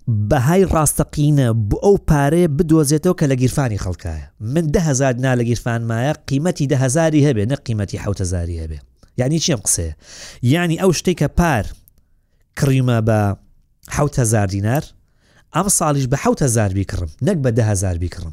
[0.08, 6.14] بەهای ڕاستەقینە بۆ ئەو پارەیە بدۆزێتەوە کە لە گیرفانی خەڵکایە من دههزار نا لە گیرفانمایە
[6.28, 8.78] قیمەتی دههزاری هەبێ نە قیمەتی حوتەزاری هەبێ
[9.18, 9.88] یعنی چیم قسێ
[10.42, 11.66] ینی ئەو شتێکە پار
[12.58, 13.36] کڕیمە بە
[13.96, 14.84] حوتەزار دینار
[15.56, 18.32] ئەم ساڵیش بە حوتەزار بیکڕم نەک بە دههزار بیکڕم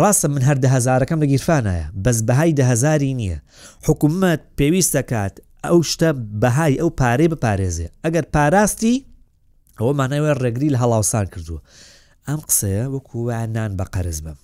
[0.00, 3.38] ڕاستە من هەر دههزارەکەم لە گیرفانایە بەس بەهای دههزاری نییە
[3.86, 5.34] حکوومەت پێویست دەکات
[5.66, 6.10] ئەو شتە
[6.42, 8.96] بەهای ئەو پارەی بپارێزێ ئەگەر پاراستی
[9.78, 11.60] ئەوە مانایوە ڕێگری لە هەڵاوسان کردووە
[12.28, 14.38] ئەم قسەیە وەکووانان بە قەرز بم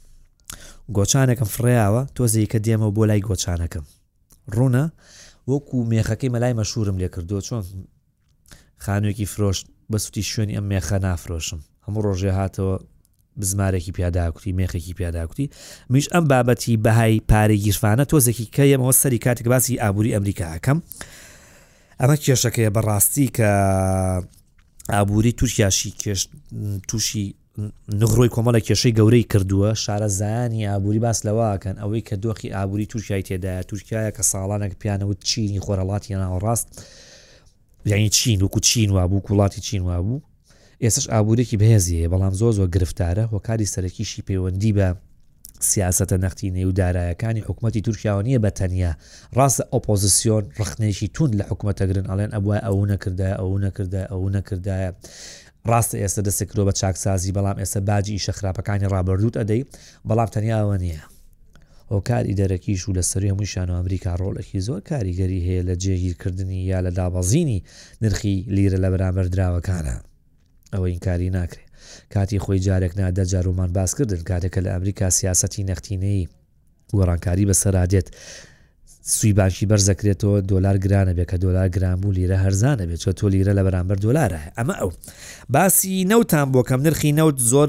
[0.97, 3.85] گۆچانەکەم فڕیاوە تۆزی کە دێمە بۆ لای گۆچانەکەم
[4.57, 4.85] ڕوونە
[5.51, 7.63] وەکو مێخەکەی مەلای مەشورم لێ کردووە چۆن
[8.85, 12.75] خانوێکی فرۆشت بە سوتی شوێنی ئەم مێخە نافرۆشم هەموو ڕۆژێ هاتەوە
[13.41, 15.47] بزمارێکی پیاداکوتی مێخێکی پیاداکوتی
[15.93, 20.79] میش ئەم بابەتی بەهای پارەی گیرفانە تۆزێکی کەیەمەوە سەری کاتێک باسی ئابووری ئەمریکا ئەکەم
[22.03, 23.51] ئەمە کێشەکەی بەڕاستی کە
[24.93, 26.23] ئابووری تووشیاشی کێش
[26.89, 27.25] تووشی
[28.03, 33.23] نغڕۆی کۆمەڵە کێشەی گەورەی کردووە شارە زانی ئابووری باس لەواکەن ئەوەی کە دۆخی ئابووری تووشای
[33.29, 36.69] تێدایە توورکایە کە ساڵانەك پیانەوت چینی خۆرەڵاتی ناوەڕاست
[37.91, 40.23] یعنی چین وکو چین وابوو کوڵاتی چین وابوو
[40.85, 44.89] ئێسش ئابوورێکی بەهێزیە بەڵام زۆ زۆ گرفتارە هۆکاری سەرەکیشی پەیوەندی بە
[45.67, 48.93] سیاسەتە نەختی نێودارایەکانی حکوومەتتی تورکیاوە نیە بە تەنیا
[49.37, 54.91] ڕاستە ئۆپۆزیسیۆن ڕخنێکی تون لە حکوومەتەگرن ئەڵێن ئەبە ئەو نەکردای ئەو نەکردای ئەو نەکردایە.
[55.69, 59.63] ڕاستە ئێستا دەسێکرۆ بە چاکسازی بەڵام ئێستا باجی شەخراپەکانی ڕابردوت ئەدەی
[60.09, 61.03] بەڵام تەنیاوە نییە.
[61.93, 66.63] هۆکاری دەرەکیش و لە سەری هەمووی شان و ئەمریکا ڕۆڵێکی زۆر کاریگەری هەیە لە جێگیرکردنی
[66.73, 67.61] یا لە دابەزینی
[68.03, 69.97] نرخی لیرە لە بەرامبەردراوەکانە
[70.75, 71.68] ئەوە این کاری ناکرێت.
[72.15, 76.29] کاتی خۆی جارێک نادە جارومان باسکردن کاتێکە لە ئەمریکا سیاستی نەختینەی
[76.97, 78.07] گۆڕانکاری بەسەرادێت
[79.03, 83.53] سوی باشی بەرزەکرێتەوە دلار گرانە بێت کە دلار گرانبوو لیرە هەرزانە بێت چۆ تۆ لیرە
[83.59, 84.91] لە بەرامبەر دلارە ئەمە ئەو
[85.55, 87.69] باسی نەوتان بۆ کەم نرخی نەوت زۆر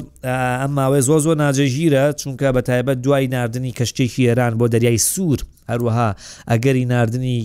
[0.62, 5.40] ئەم ماوەی زۆ زۆر ناجەژیرە چونکە بە تایبەت دوای نردنی کەشتێکی ئێران بۆ دەریای سوور
[5.72, 6.10] هەروەها
[6.52, 7.40] ئەگەری نردنی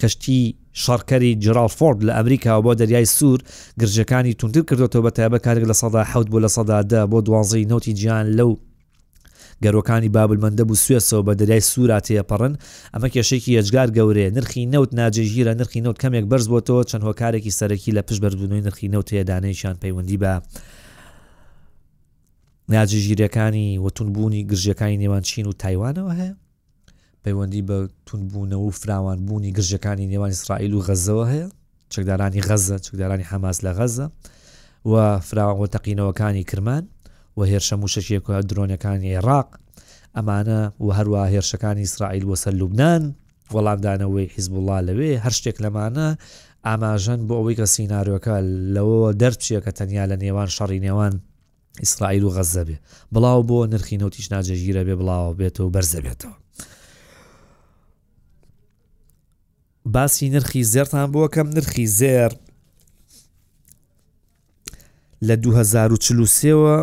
[0.00, 0.54] کەشتی
[0.84, 3.40] شارکەری جرالفۆرد لە ئەمریکا بۆ دەریای سوور
[3.80, 7.94] گرژەکانی تونتر کردوەوە بە تایبە کارێک لە سەدا حوت بۆ لە سەدادا بۆ دوانزی نوتی
[7.94, 8.52] گیان لەو
[9.64, 12.54] گەرۆکانی بابلمەندە بوو سوێسەوە بە دەریای سووراتەیە پەڕن
[12.94, 17.94] ئەمە کێشێکی ئەجگار گەورەیە نرخی نەوت ناجێژیرە نرخی نەوت کەمێک بەرز بۆتەوە چەند هۆکارێکی سەرەکی
[17.96, 20.32] لە پشت بەردونەوەی نرخی نەوتەیە دانەیشان پەیوەندی بە
[22.72, 26.32] ناجێژیرەکانی وەتونبوونی گرژیەکانی نێوان چین و تایوانەوە هەیە
[27.26, 27.74] پەیوەندی بە
[28.10, 31.48] تونبوونەوە و فراوانبوونی گرژەکانی نێوان اسرائیل و غەزەوە هەیە
[31.94, 34.06] چەکدارانی غەزە چەکدارانی حماس لە غەزە
[34.90, 34.94] و
[35.28, 36.84] فراوەوە تەقینەوەکانی کرمان
[37.36, 39.48] و هێرشە موشەشیەک درۆنەکانی عێراق
[40.16, 43.02] ئەمانە و هەروە هێرشەکانی اسرائیل وەسەر لوبناان
[43.54, 46.08] وەڵامدانەوەی حیزبله لەوێ هەر شتێک لەمانە
[46.66, 48.36] ئاماژەن بۆ ئەوەی کە سینناارۆەکە
[48.74, 51.14] لەوە دەرچیە کە تەنیا لە نێوان شەڕی نێوان
[51.84, 52.76] ئیسرائیل و غەزە بێ
[53.14, 56.36] بڵاو بۆ نرخی نوتیش ناجەژیرە بێ بڵاو بێت و بەرزە بێتەوە
[59.96, 62.30] باسی نرخی زێرتان بووە کەم نرخی زێر
[65.28, 66.74] لە 2040ەوە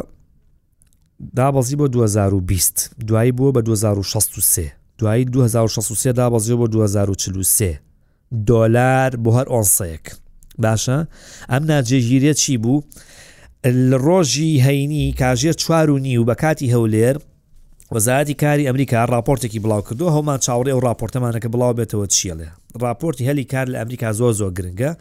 [1.38, 7.82] دابەزی بۆ 2020 دوایی بووە بە 2063 دوایی 2063 دابەزیەوە بۆ 2043
[8.48, 10.16] دلار بۆ هەر ئۆسەیەک
[10.62, 11.00] باشە
[11.52, 12.82] ئەم ناجێگیریە چی بوو؟
[14.06, 17.18] ڕۆژی هەینی کاژێر چوار و نی و بە کاتی هەولێر
[17.96, 22.50] وەزارەتی کاری ئەمریکا راپۆرتێکی بڵاو کردو هەومان چاوڕێ و راپۆرتەمانەکە بڵاو بێتەوە چیە لێ
[22.82, 24.92] راپۆرتی هەلی کار لە ئەمریکا زۆ زۆ گرنگە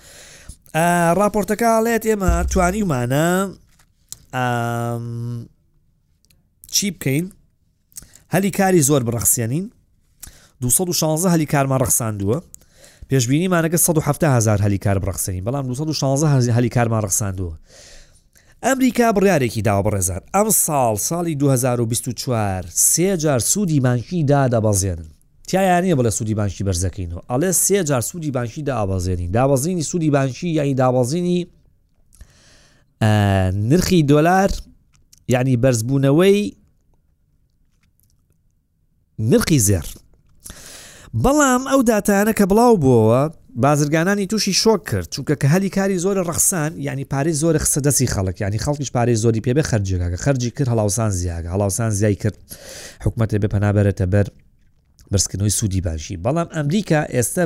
[1.20, 3.28] راپۆرتەکەڵێت ئێمە توانی ومانە
[6.72, 7.26] چی بکەین
[8.34, 9.66] هەلی کاری زۆر بڕخسیێنین
[10.60, 12.38] 216 هەلی کارمان ڕخساندووە
[13.10, 17.52] پێشببینی مانەکە 1970هزار هەلی کار بڕخسیین بەڵام 216 هەلی کارمان ڕخساندووە
[18.64, 25.11] ئەمریکا بڕیارێکی داوا بڕێزار ئەم ساڵ ساڵی 2024 سێجار سوودی مانکی دادەبەزێنن
[25.48, 30.74] تایانە بڵە سوودی بانشی بەرزەکەینەوە ئەڵێ سێ جار سوودی بانشی دابازێنین دابازینی سوودی بانشی یعنی
[30.74, 31.48] دابازینی
[33.70, 34.50] نرخی دۆلار
[35.28, 36.56] یعنی بەرزبوونەوەی
[39.18, 39.86] نرخی زێر
[41.22, 46.16] بەڵام ئەو داتانە کە بڵاو بووەوە بازرگانانی تووشی شۆک کرد چونکە کە هەلی کاری زۆر
[46.28, 50.68] ڕخسان ینی پارەی زۆر خسە دەستی خەڵک ینی خەڵکیش پارەی زۆری پێبێ خەرجێکەکە خەرجی کرد
[50.72, 52.36] هەڵاوسان زیاگە هەڵاوسان زیای کرد
[53.04, 54.26] حکوومەتێ بێ پەنابەرێتە بەر
[55.12, 57.44] برسکردنەوەی سوودی بانشی بەڵام ئەمریکا ئێستا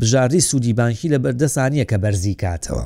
[0.00, 2.84] بژاردی سوودی بانکی لە بەردەسانیە کە بەرزی کاتەوە.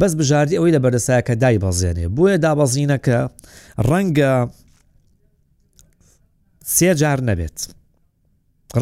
[0.00, 3.18] بەس بژاردی ئەوەی لە بەرەسایەکە دای بەزێنێ بۆیە دابەزینەکە
[3.88, 4.32] ڕەنگە
[6.76, 7.58] سێجار نەبێت.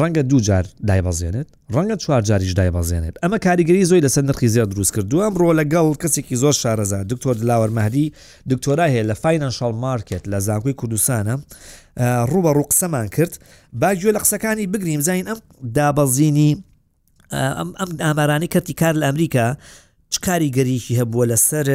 [0.01, 4.91] ڕەنگە دوو جار دایبازێنێت ڕەنگە چوار جاریش دایبازێنێت ئەمە کاریگەری زۆی لەسەر نرخی زیاد دروست
[4.95, 8.07] کردووە ئەمڕۆ لەگەڵ کەسێکی زۆر شارەزار دکتۆر لاوەەر مەدی
[8.51, 11.35] دکتۆرا هەیە لە فینانشال مارکت لە زانکۆی کوردستانە
[12.31, 13.33] ڕوبە ڕوو قسەمان کرد
[13.81, 15.39] باگوێ لە قسەکانی بگریم زین ئەم
[15.77, 16.51] دابەزیینی
[17.33, 17.69] ئەم
[18.05, 19.45] ئامارانی کەتی کار لە ئەمریکا
[20.13, 21.67] چکاری گەریکی هەبووە لەسەر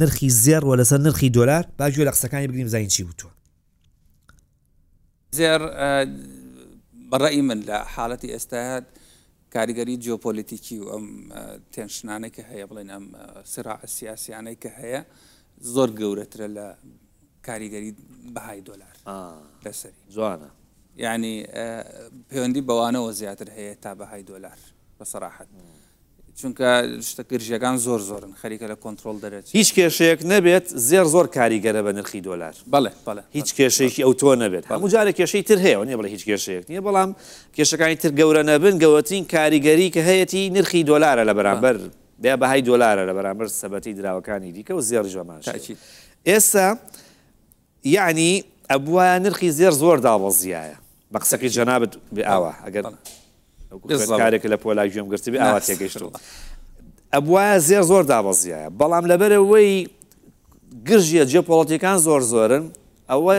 [0.00, 3.26] نرخی زێر و لەسەر نرخی دلار باگوێ لە قسەکانی بگریم زین چی بووە
[5.36, 5.62] زێر
[7.10, 8.84] بەڕی من لە حالەتی ئێستاات
[9.54, 11.06] کاریگەری جیۆپۆلیتیکی و ئەم
[11.74, 13.04] تێنشنانەی کە هەیە بڵێن ئەم
[13.52, 15.00] سرا سیاسیانەی کە هەیە
[15.74, 16.66] زۆر گەورەترە لە
[17.46, 17.92] کاریگەری
[18.34, 18.94] بەهای دۆلار
[19.64, 20.50] لەسەری جوانە
[21.04, 21.36] ینی
[22.28, 24.58] پەیوەندی بەوانەوە زیاتر هەیە تا بەهای دۆلار
[24.98, 25.48] بە سەراحەت.
[26.40, 31.92] چونکە شتەکرژیەکان زۆر زۆرن خەریکە لە کۆنتترۆل دەرێت هیچ کێشەیەک نەبێت زێر زۆر کاریگەرە بە
[31.96, 32.90] نرخی دلار بڵێ
[33.36, 36.80] هیچ کێشەیەکی ئەو تۆ نەبێت هەموو جارە کێشەی تر هەیە نیە بڵێ هیچ کێشەیەک نیە
[36.86, 37.10] بەڵام
[37.56, 41.76] کێشەکانی تر گەورە نەبن گەوتین کاریگەری کە هەیەی نرخی دلارە لە بەرامبەر
[42.22, 45.40] بێ بەهای دلارە لە بەرامبەر سەبەتی دراوەکانی دیکە و زێر ژەمان
[46.28, 46.68] ئێستا
[47.96, 48.32] یعنی
[48.70, 50.76] ئەبووە نرخی زێر زۆر دابڵ زیایە
[51.12, 51.92] بە قسەکی جەنابەت
[52.30, 52.84] ئاوە ئەگەر
[54.18, 56.18] کارێک لە پۆلای گوێم گرتی ئاوا تێگەیشتەوە
[57.14, 59.72] ئەبووە زێر زۆر دابەزیایە بەڵام لەبەرەوەی
[60.88, 62.64] گرژیە جێپۆڵەتەکان زۆر زۆرن
[63.10, 63.34] ئەوە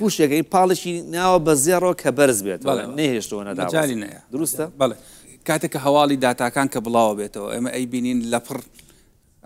[0.00, 2.60] پوشێکی پاڵشی ناوە بە زیێڕۆ کە بەرز بێت
[2.98, 4.96] نهێشتەوە نەداجای نەیە دروستە بڵێ
[5.48, 8.58] کاتێککە هەواڵی داتاکان کە بڵاوە بێتەوە ئێمە ئەی بینین لە پڕ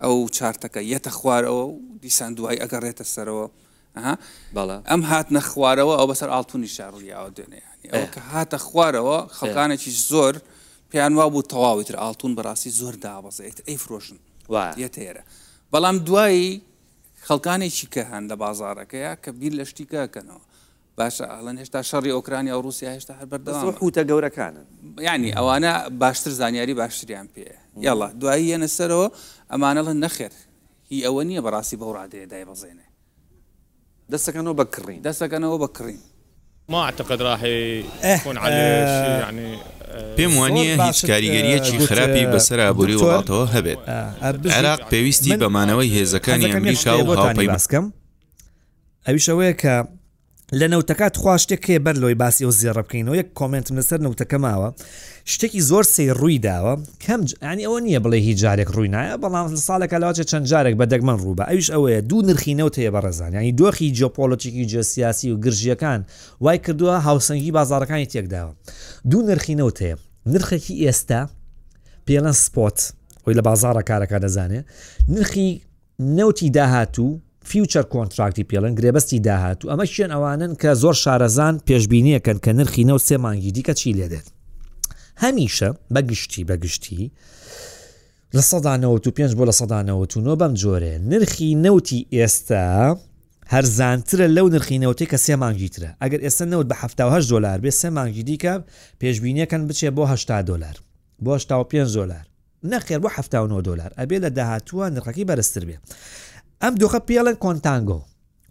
[0.03, 3.47] ئەو چارتەکە یەتە خوارەوە و دیسان دوای ئەگەڕێتە سەرەوە
[4.91, 7.63] ئەم هات نەخوارەوە ئەو بەسەر ئاڵتونی شارڕیاوە دوێنێ
[8.15, 10.35] کە هاتە خوارەوە خەکانێکی زۆر
[10.91, 14.19] پیانوا بوو تەواوی تر ئاڵتون بەڕاستی زۆر دابەزێت ئەی فرۆشن
[14.97, 15.23] تێرە
[15.73, 16.63] بەڵام دوایی
[17.29, 20.43] خەڵکانێکی کە هەن لە بازارەکەیە کە بیر لە شتیکەکەنەوە
[20.99, 24.67] باشە ئەڵەن هێشتا شەڕی ئۆکرانی و رووسیا هێشتا هەر بەردەوام قوتە گەورەکانن
[25.11, 27.55] ینی ئەوانە باشتر زانیاری باشتریان پێە
[27.89, 29.09] یاڵە دوایی یەنە سەرەوە
[29.53, 30.33] ئەمانەڵە نەخێر
[30.91, 32.86] هی ئەوە نییە بەڕاستی بەو ڕادێ دای بەزێنێ
[34.13, 36.01] دەستەکەنەوە بەکڕین دەستەکەنەوە بەکڕین
[36.71, 39.59] ما اعتقد راح يكون عليه شيء يعني
[40.17, 43.81] پێم وانە هیچ کاریگەریەکی خراپی بەسەر ئابووری وڵاتەوە هەبێت
[44.59, 47.85] عراق پێویستی بەمانەوەی هێزەکانی ئەمریکا و هاوپەی باسکەم
[49.07, 49.75] ئەویشەوەیە کە
[50.55, 54.39] لە نەوتەکات خوا شتێک هەیە بەر لۆی باسی و زیێڕ بکەینەوە یەک کمنت لەسەر نەوتەکە
[54.39, 54.73] ماوە
[55.33, 57.21] شتێکی زۆر سی ڕووی داوە کەم
[57.53, 61.19] ینی ئەوە نییە بڵێ هیچ جارێک ڕووی نایە بەڵام ساڵێکە لەواچە چەند جارێک بە دەگمەن
[61.23, 66.01] ڕووبە ئەوش ئەوەیە دوو نرخینەوت هەیە بەڕێزان ینی دۆخی جۆپۆلۆچیکی جێسیاسی و گرژیەکان
[66.41, 68.53] وای کردووە هاوسەنگی بازارەکانی تێکداوە
[69.11, 69.97] دوو نرخینەوت هەیە
[70.33, 71.21] نرخێکی ئێستا
[72.07, 72.79] پێڵەن سپۆت
[73.23, 74.65] خۆی لە بازارە کارەکە دەزانێت
[75.09, 75.49] نرخی
[76.19, 77.11] نەوتی داهاتوو
[77.51, 82.93] فیوچەر کۆنتراکتی پێڵن گرێبەستی داهات و ئەمە شوێن ئەوانن کە زۆر شارەزان پێشببینیەکەن کە نرخینە
[82.97, 84.27] و سێ مانگی دیکە چی لێدێت
[85.23, 87.01] هەمیشە بەگشتی بەگشتی
[88.37, 92.97] لە 1995 بۆ لە 1990 بەم جۆرێ نرخی نەوتی ئێستا
[93.53, 98.23] هەرزانترە لەو نرخینەوتی کە سێ مانگیترە ئەگەر ئێستا نەوت بە 1970 دلار بێ سێ مانگی
[98.29, 98.55] دیکە
[99.01, 100.75] پێشببینیەکەن بچێ بۆ 80 دلار
[101.23, 102.27] بۆ 5 دلار
[102.65, 105.79] نەخێر بۆ 79 دلار ئەبێ لە داهاتوە نرخەکەی بەرزتر بێ
[106.63, 108.01] ئەم دۆخە پێڵێن کۆنتانگۆ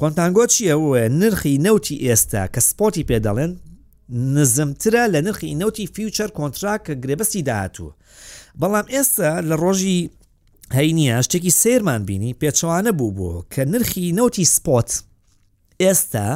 [0.01, 3.51] کۆنتانگۆ چییە وە نرخی نەوتی ئێستا کە سپۆتی پێدەڵێن
[4.35, 7.91] نزمترە لە نرخی نەوتی فیوچەر کۆنتراک کە گرێبەستی داهاتوە
[8.61, 9.99] بەڵام ئێستا لە ڕۆژی
[10.77, 14.89] هەینە شتێکی سێرمان بینی پێچوانە بوو بۆ کە نرخی نەوتی سپۆت
[15.83, 16.29] ئێستا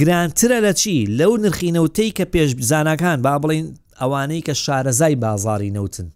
[0.00, 3.66] گرانترە لە چی لەو نرخی نەوتەی کە پێش بزانەکان با بڵین
[4.00, 6.06] ئەوانەی کە شارەزای بازاری نەوتن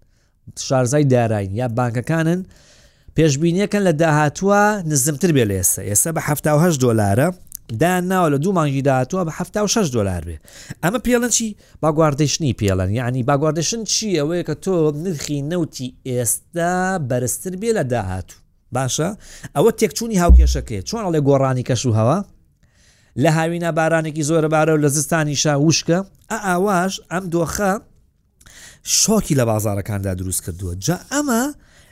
[0.68, 2.42] شارزای دارایین یا بانکەکانن
[3.16, 7.28] پێشببینیەکەن لە داهتووە نزمتر بێ لە ئێستا ئێستا بە 1970 دلارە
[7.80, 10.36] دا ناوە لە دوو مانگی داهتووە بە 1970 دلار بێ
[10.84, 17.56] ئەمە پێڵەن چی باگواردشتنی پێڵەن یعنی باگواردشن چی ئەوەیە کە تۆ نرخی نەوتی ئێستا بەرزتر
[17.56, 18.36] بێ لە داهاتوو
[18.74, 19.10] باشە
[19.58, 22.18] ئەوە تێکچوونی هاوکێشەکەی چۆن ئەڵێ گۆڕانی کەش و هەوە
[23.22, 25.98] لە هاوینە بارانێکی زۆرەبارە و لە زستانیشا وشکە
[26.46, 27.72] ئاواش ئەم دۆخە
[29.00, 31.42] شۆکی لە بازارەکاندا دروست کردووە جا ئەمە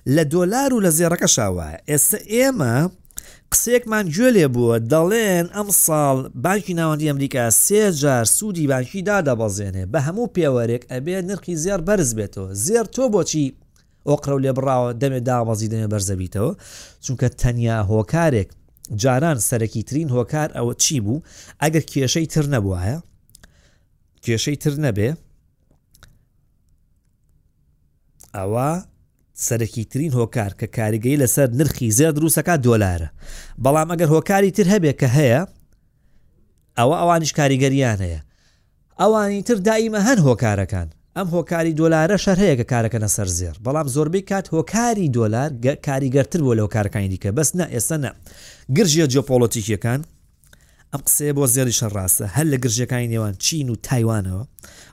[0.06, 2.74] لە دۆلار و لە زێڕەکە شاوە ئێستا ئێمە
[3.52, 9.98] قسێکمان گوێ لێ بووە دەڵێن ئەم ساڵ بانکی ناوەندی ئەمریکا سێجار سوودی بانکیدا دەبەزێنێ بە
[10.06, 13.46] هەموو پێوەرێک ئەبێ نرخی زێر بەرز بێتەوە زێر تۆ بۆچی
[14.08, 16.52] ئۆقرە و لێ بڕاوە دەمێ دامەزی دەمێ بەرزەبیتەوە
[17.04, 18.48] چونکە تەنیا هۆکارێک
[19.02, 21.22] جاران سەرەکی ترین هۆکار ئەوە چی بوو
[21.62, 22.98] ئەگەر کێشەی تر نەبووایە
[24.24, 25.10] کێشەی تر نەبێ
[28.36, 28.70] ئەوە
[29.40, 33.08] سەرەکی ترین هۆکار کە کاریگەی لەسەر نرخی زێر دروستەکە دۆلارە
[33.64, 35.40] بەڵام ئەگەر هۆکاری تر هەبێت کە هەیە
[36.78, 38.20] ئەوە ئەوانش کاریگەریان هەیە
[39.00, 43.88] ئەوانی تر دائیمە هەن هۆکارەکان ئەم هۆکاری دۆلارە شەر هەیە کە کارەکەنە سەر زێر بەڵام
[43.94, 45.50] زۆربەی کات هۆکاری دۆلار
[45.86, 48.10] کاریگەرتر بۆ لەو کارەکانی دیکە بەس نە ئێستا نە
[48.76, 50.00] گرژیە جۆپۆلۆتیکیەکان
[50.92, 54.42] ئەم قسەیە بۆ زێری شەڕاستە هەر لە گرژەکانی نێوان چین و تایوانەوە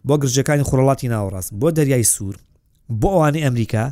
[0.08, 2.36] بۆ گرژەکانی خوڕڵاتی ناوەڕاست بۆ دەریای سوور
[3.02, 3.86] بۆ ئەوانەی ئەمریکا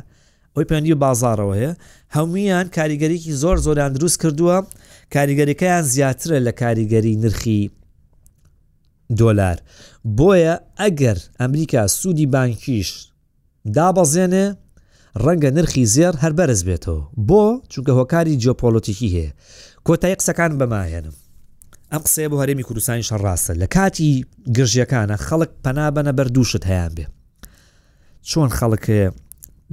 [0.56, 1.72] ئەوی پەیوەندی بازارەوە هەیە
[2.16, 4.56] هەمویان کاریگەریکی زۆر زۆریان دروست کردووە
[5.14, 7.70] کاریگەریەکەیان زیاترە لە کاریگەری نرخی
[9.18, 9.58] دۆلار
[10.18, 12.90] بۆیە ئەگەر ئەمریکا سوودی بانکیش
[13.76, 14.46] دابەزێنێ
[15.24, 19.30] ڕەنگە نرخی زێر هەر بەرز بێتەوە بۆ چونکە هۆکاری جۆپۆلۆتیکی هەیە
[19.86, 21.16] کۆتای قسەکان بەماهێنم
[21.92, 24.10] ئەم قسەیە بۆ هەرێمی کوردستانی شەڕاستە لە کاتی
[24.56, 27.06] گرژیەکانە خەڵک پەنابەنە بەردووشت هەیان بێ
[28.30, 28.84] چۆن خەڵک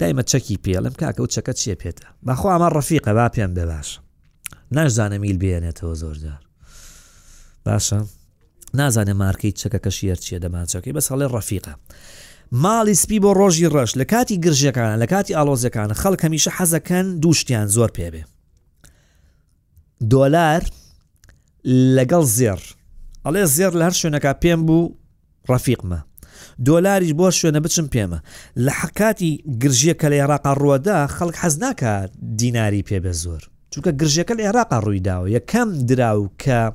[0.01, 3.99] دایمە چەکی پێڵم کاکە و چەکە چیە پێێتە بەخوا ئەمە ڕەفیقە با پێم بباش
[4.73, 6.41] نازانە میل بێنێتەوە زۆرجار
[7.65, 8.05] باشە
[8.75, 11.73] نازانێ مارکەی چەکەکە شێر چیە دەماچەکەی بە ساڵێ ڕەفیقە.
[12.63, 17.67] ماڵی سپی بۆ ڕۆژی ڕەش لە کاتی گرژەکانە لە کاتی ئالۆزەکانە خەڵک هەمیشە حەزەکەن دووشتیان
[17.75, 18.23] زۆر پێبێ.
[20.11, 20.63] دۆلار
[21.97, 22.61] لەگەڵ زێر
[23.25, 24.93] ئەڵێ زێر لە هەر شوێنەکە پێم بوو
[25.49, 25.99] ڕەفیقمە
[26.63, 28.17] دۆلاریش بۆ شوێنە بچم پێمە
[28.59, 33.41] لە حکاتی گرژیە کە لە عێراقا ڕوەدا خەڵک حەز ناکات دیناری پێبە زۆر
[33.73, 36.71] چونکە گرژیەکە لە عێراقا ڕوویداوە یەکەم دراو کە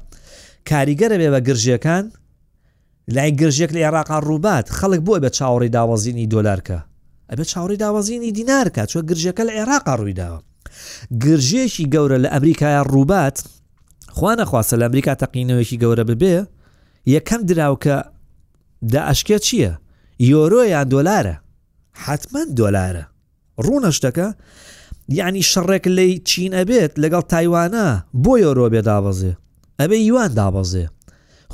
[0.71, 2.05] کاریگەرە بێ بە گرژیەکان
[3.09, 6.79] لای گرژێک لە عێراقا ڕووبات خەڵک بۆی بە چاوەڕی داوازینی دۆلارکە
[7.33, 10.41] ئەبێ چاوەڕی داوازینی دینارکە چوە گرژەکە لە عێراقا ڕوویداوە
[11.25, 13.39] گرژێشی گەورە لە ئەمریکایە ڕووبات
[14.17, 16.39] خوانەخواستە لە ئەمریکا تەقینەوەیکی گەورە ببێ
[17.17, 17.99] یەکەم دراوکە
[18.89, 19.79] داعشکێ چییە؟
[20.19, 21.35] یۆرۆ یان دۆلارە
[22.05, 23.05] حتمما دۆلارە
[23.65, 24.29] ڕوونە شتەکە
[25.19, 27.87] یعنی شەڕێک لی چین ئەبێت لەگەڵ تایوانە
[28.25, 29.33] بۆ یۆرۆ بێ دابەزێ
[29.81, 30.87] ئەبێ یوان دابەزێ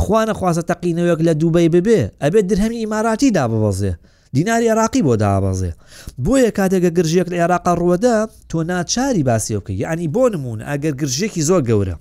[0.02, 3.92] خوانە خوازە تەقینەوەک لە دووبەی ببێ ئەبێت درهەمی ئیماراتی دابەزێ
[4.36, 5.72] دیناری عراقی بۆ دابەزێ
[6.24, 8.16] بۆیە کاتێکگە گرژێک لە عێراقا ڕوەدا
[8.50, 11.96] تۆ ناچاری باسیەوەکە یعنی بۆ نمونون ئەگەر گرژێکی زۆر گەورە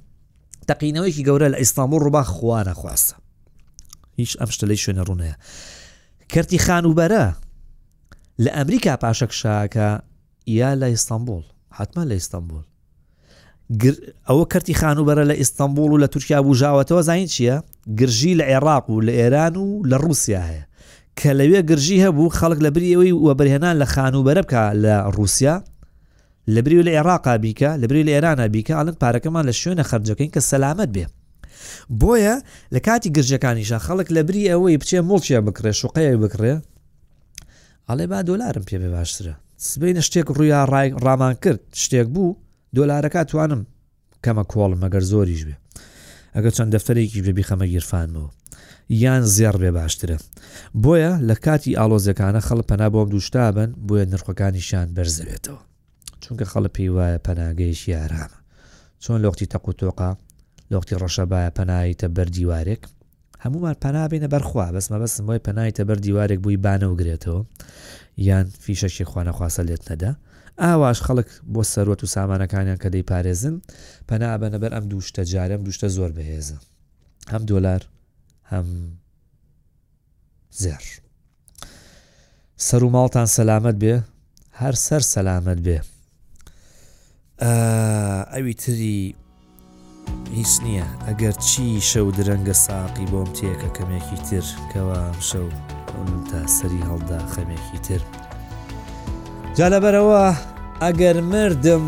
[0.69, 3.15] تەقینەوەیکی گەورە لە ئیسلام و ڕووبا خوانە خواستە
[4.19, 5.36] هیچ ئەم شتە لی شوێنە ڕوونەیە
[6.32, 7.25] کردی خانوبەرە
[8.43, 9.89] لە ئەمریکا پاشەک شاکە
[10.60, 11.43] یا لە ئیستانبول
[11.78, 12.63] حما لە ئیستانبول
[14.30, 17.58] ئەوە کردی خانوبەرە لە ئیستانبول و لە تورکیا بژاوەتەوە زین چییە
[17.99, 20.65] گرژی لە عێراق و لە ئێران و لە رووسیا هەیە
[21.19, 25.58] کە لەوێ گرژی هەبوو خەڵک لە بریەوەی وەبرهێنان لە خانوبەرە بکە لە رووسیا
[26.54, 29.84] لە بری و لە عێراقا بیکە لە بری لە ئێرانە بیکە ئاڵن پارەکەمان لە شوێنە
[29.89, 31.06] خرجەکەین کە سەلامت بێ
[31.91, 32.35] بۆیە
[32.73, 36.53] لە کاتی گرجەکانیشە خەڵک لە بری ئەوەی بچێ مڵچیە بکرێ شوقەیە بکرێ
[37.89, 39.33] ئەڵێ با دۆلارم پێ بێ باشترە
[39.69, 42.35] سبینە شتێک ڕوویا ڕای ڕامان کرد شتێک بوو
[42.77, 43.61] دۆلارەکە توانم
[44.25, 45.55] کەمە کۆڵم مەگەر زۆریش بێ
[46.35, 48.29] ئەگە چەند دەفتەرێکی بێبی خەمە گیرفانمەوە
[49.03, 50.17] یان زیێر بێ باشترە
[50.83, 55.61] بۆیە لە کاتی ئالۆزەکانە خەڵ پەنا بۆم دوشتا بن بۆیە نرخەکانیشان بەرزەبێتەوە
[56.23, 58.37] چونکە خەڵە پێی وایە پەناگەیشی ئارامە
[59.03, 60.11] چۆن لۆختی تەقوتۆقا
[60.71, 62.82] لۆختی ڕەشەبایە پەنایتە بەر دیوارێک
[63.43, 67.41] هەمومان پەنابێنە بەرخوا بەسمە بەسم بۆی پەنایتە بەر دیوارێک بووی بانە و گرێتەوە
[68.28, 70.11] یان فیشەشی خوانەخواسە لێت نەدا
[70.61, 73.55] ئاواش خەڵک بۆ سەرۆت و سامانەکانیان کە دەی پارێزن
[74.09, 76.57] پەنابەنە بەر ئەم دووشتە جارم دووشتە زۆر بەهێزە
[77.32, 77.82] هەم دۆلار
[78.51, 78.68] هەم
[80.63, 80.84] زێر
[82.68, 83.95] سەر و ماڵتان سەلامت بێ
[84.61, 85.78] هەر سەر سەلامت بێ
[88.34, 89.13] ئەوی تری
[90.34, 95.47] هیچ نییە ئەگەر چی شەو درەنگە ساقی بۆم تێکە کەمێکی تر کەوا شەو
[96.30, 98.01] تا سەری هەڵدا خەمێکی تر
[99.58, 100.24] جالەبەرەوە
[100.84, 101.84] ئەگەر مردم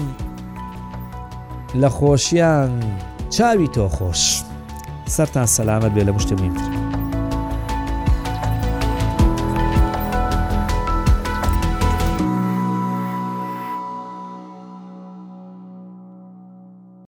[1.81, 2.71] لە خۆشیان
[3.35, 4.21] چاوی تۆ خۆش
[5.15, 6.86] سەران سەلامە بێ لە مشتمیم تر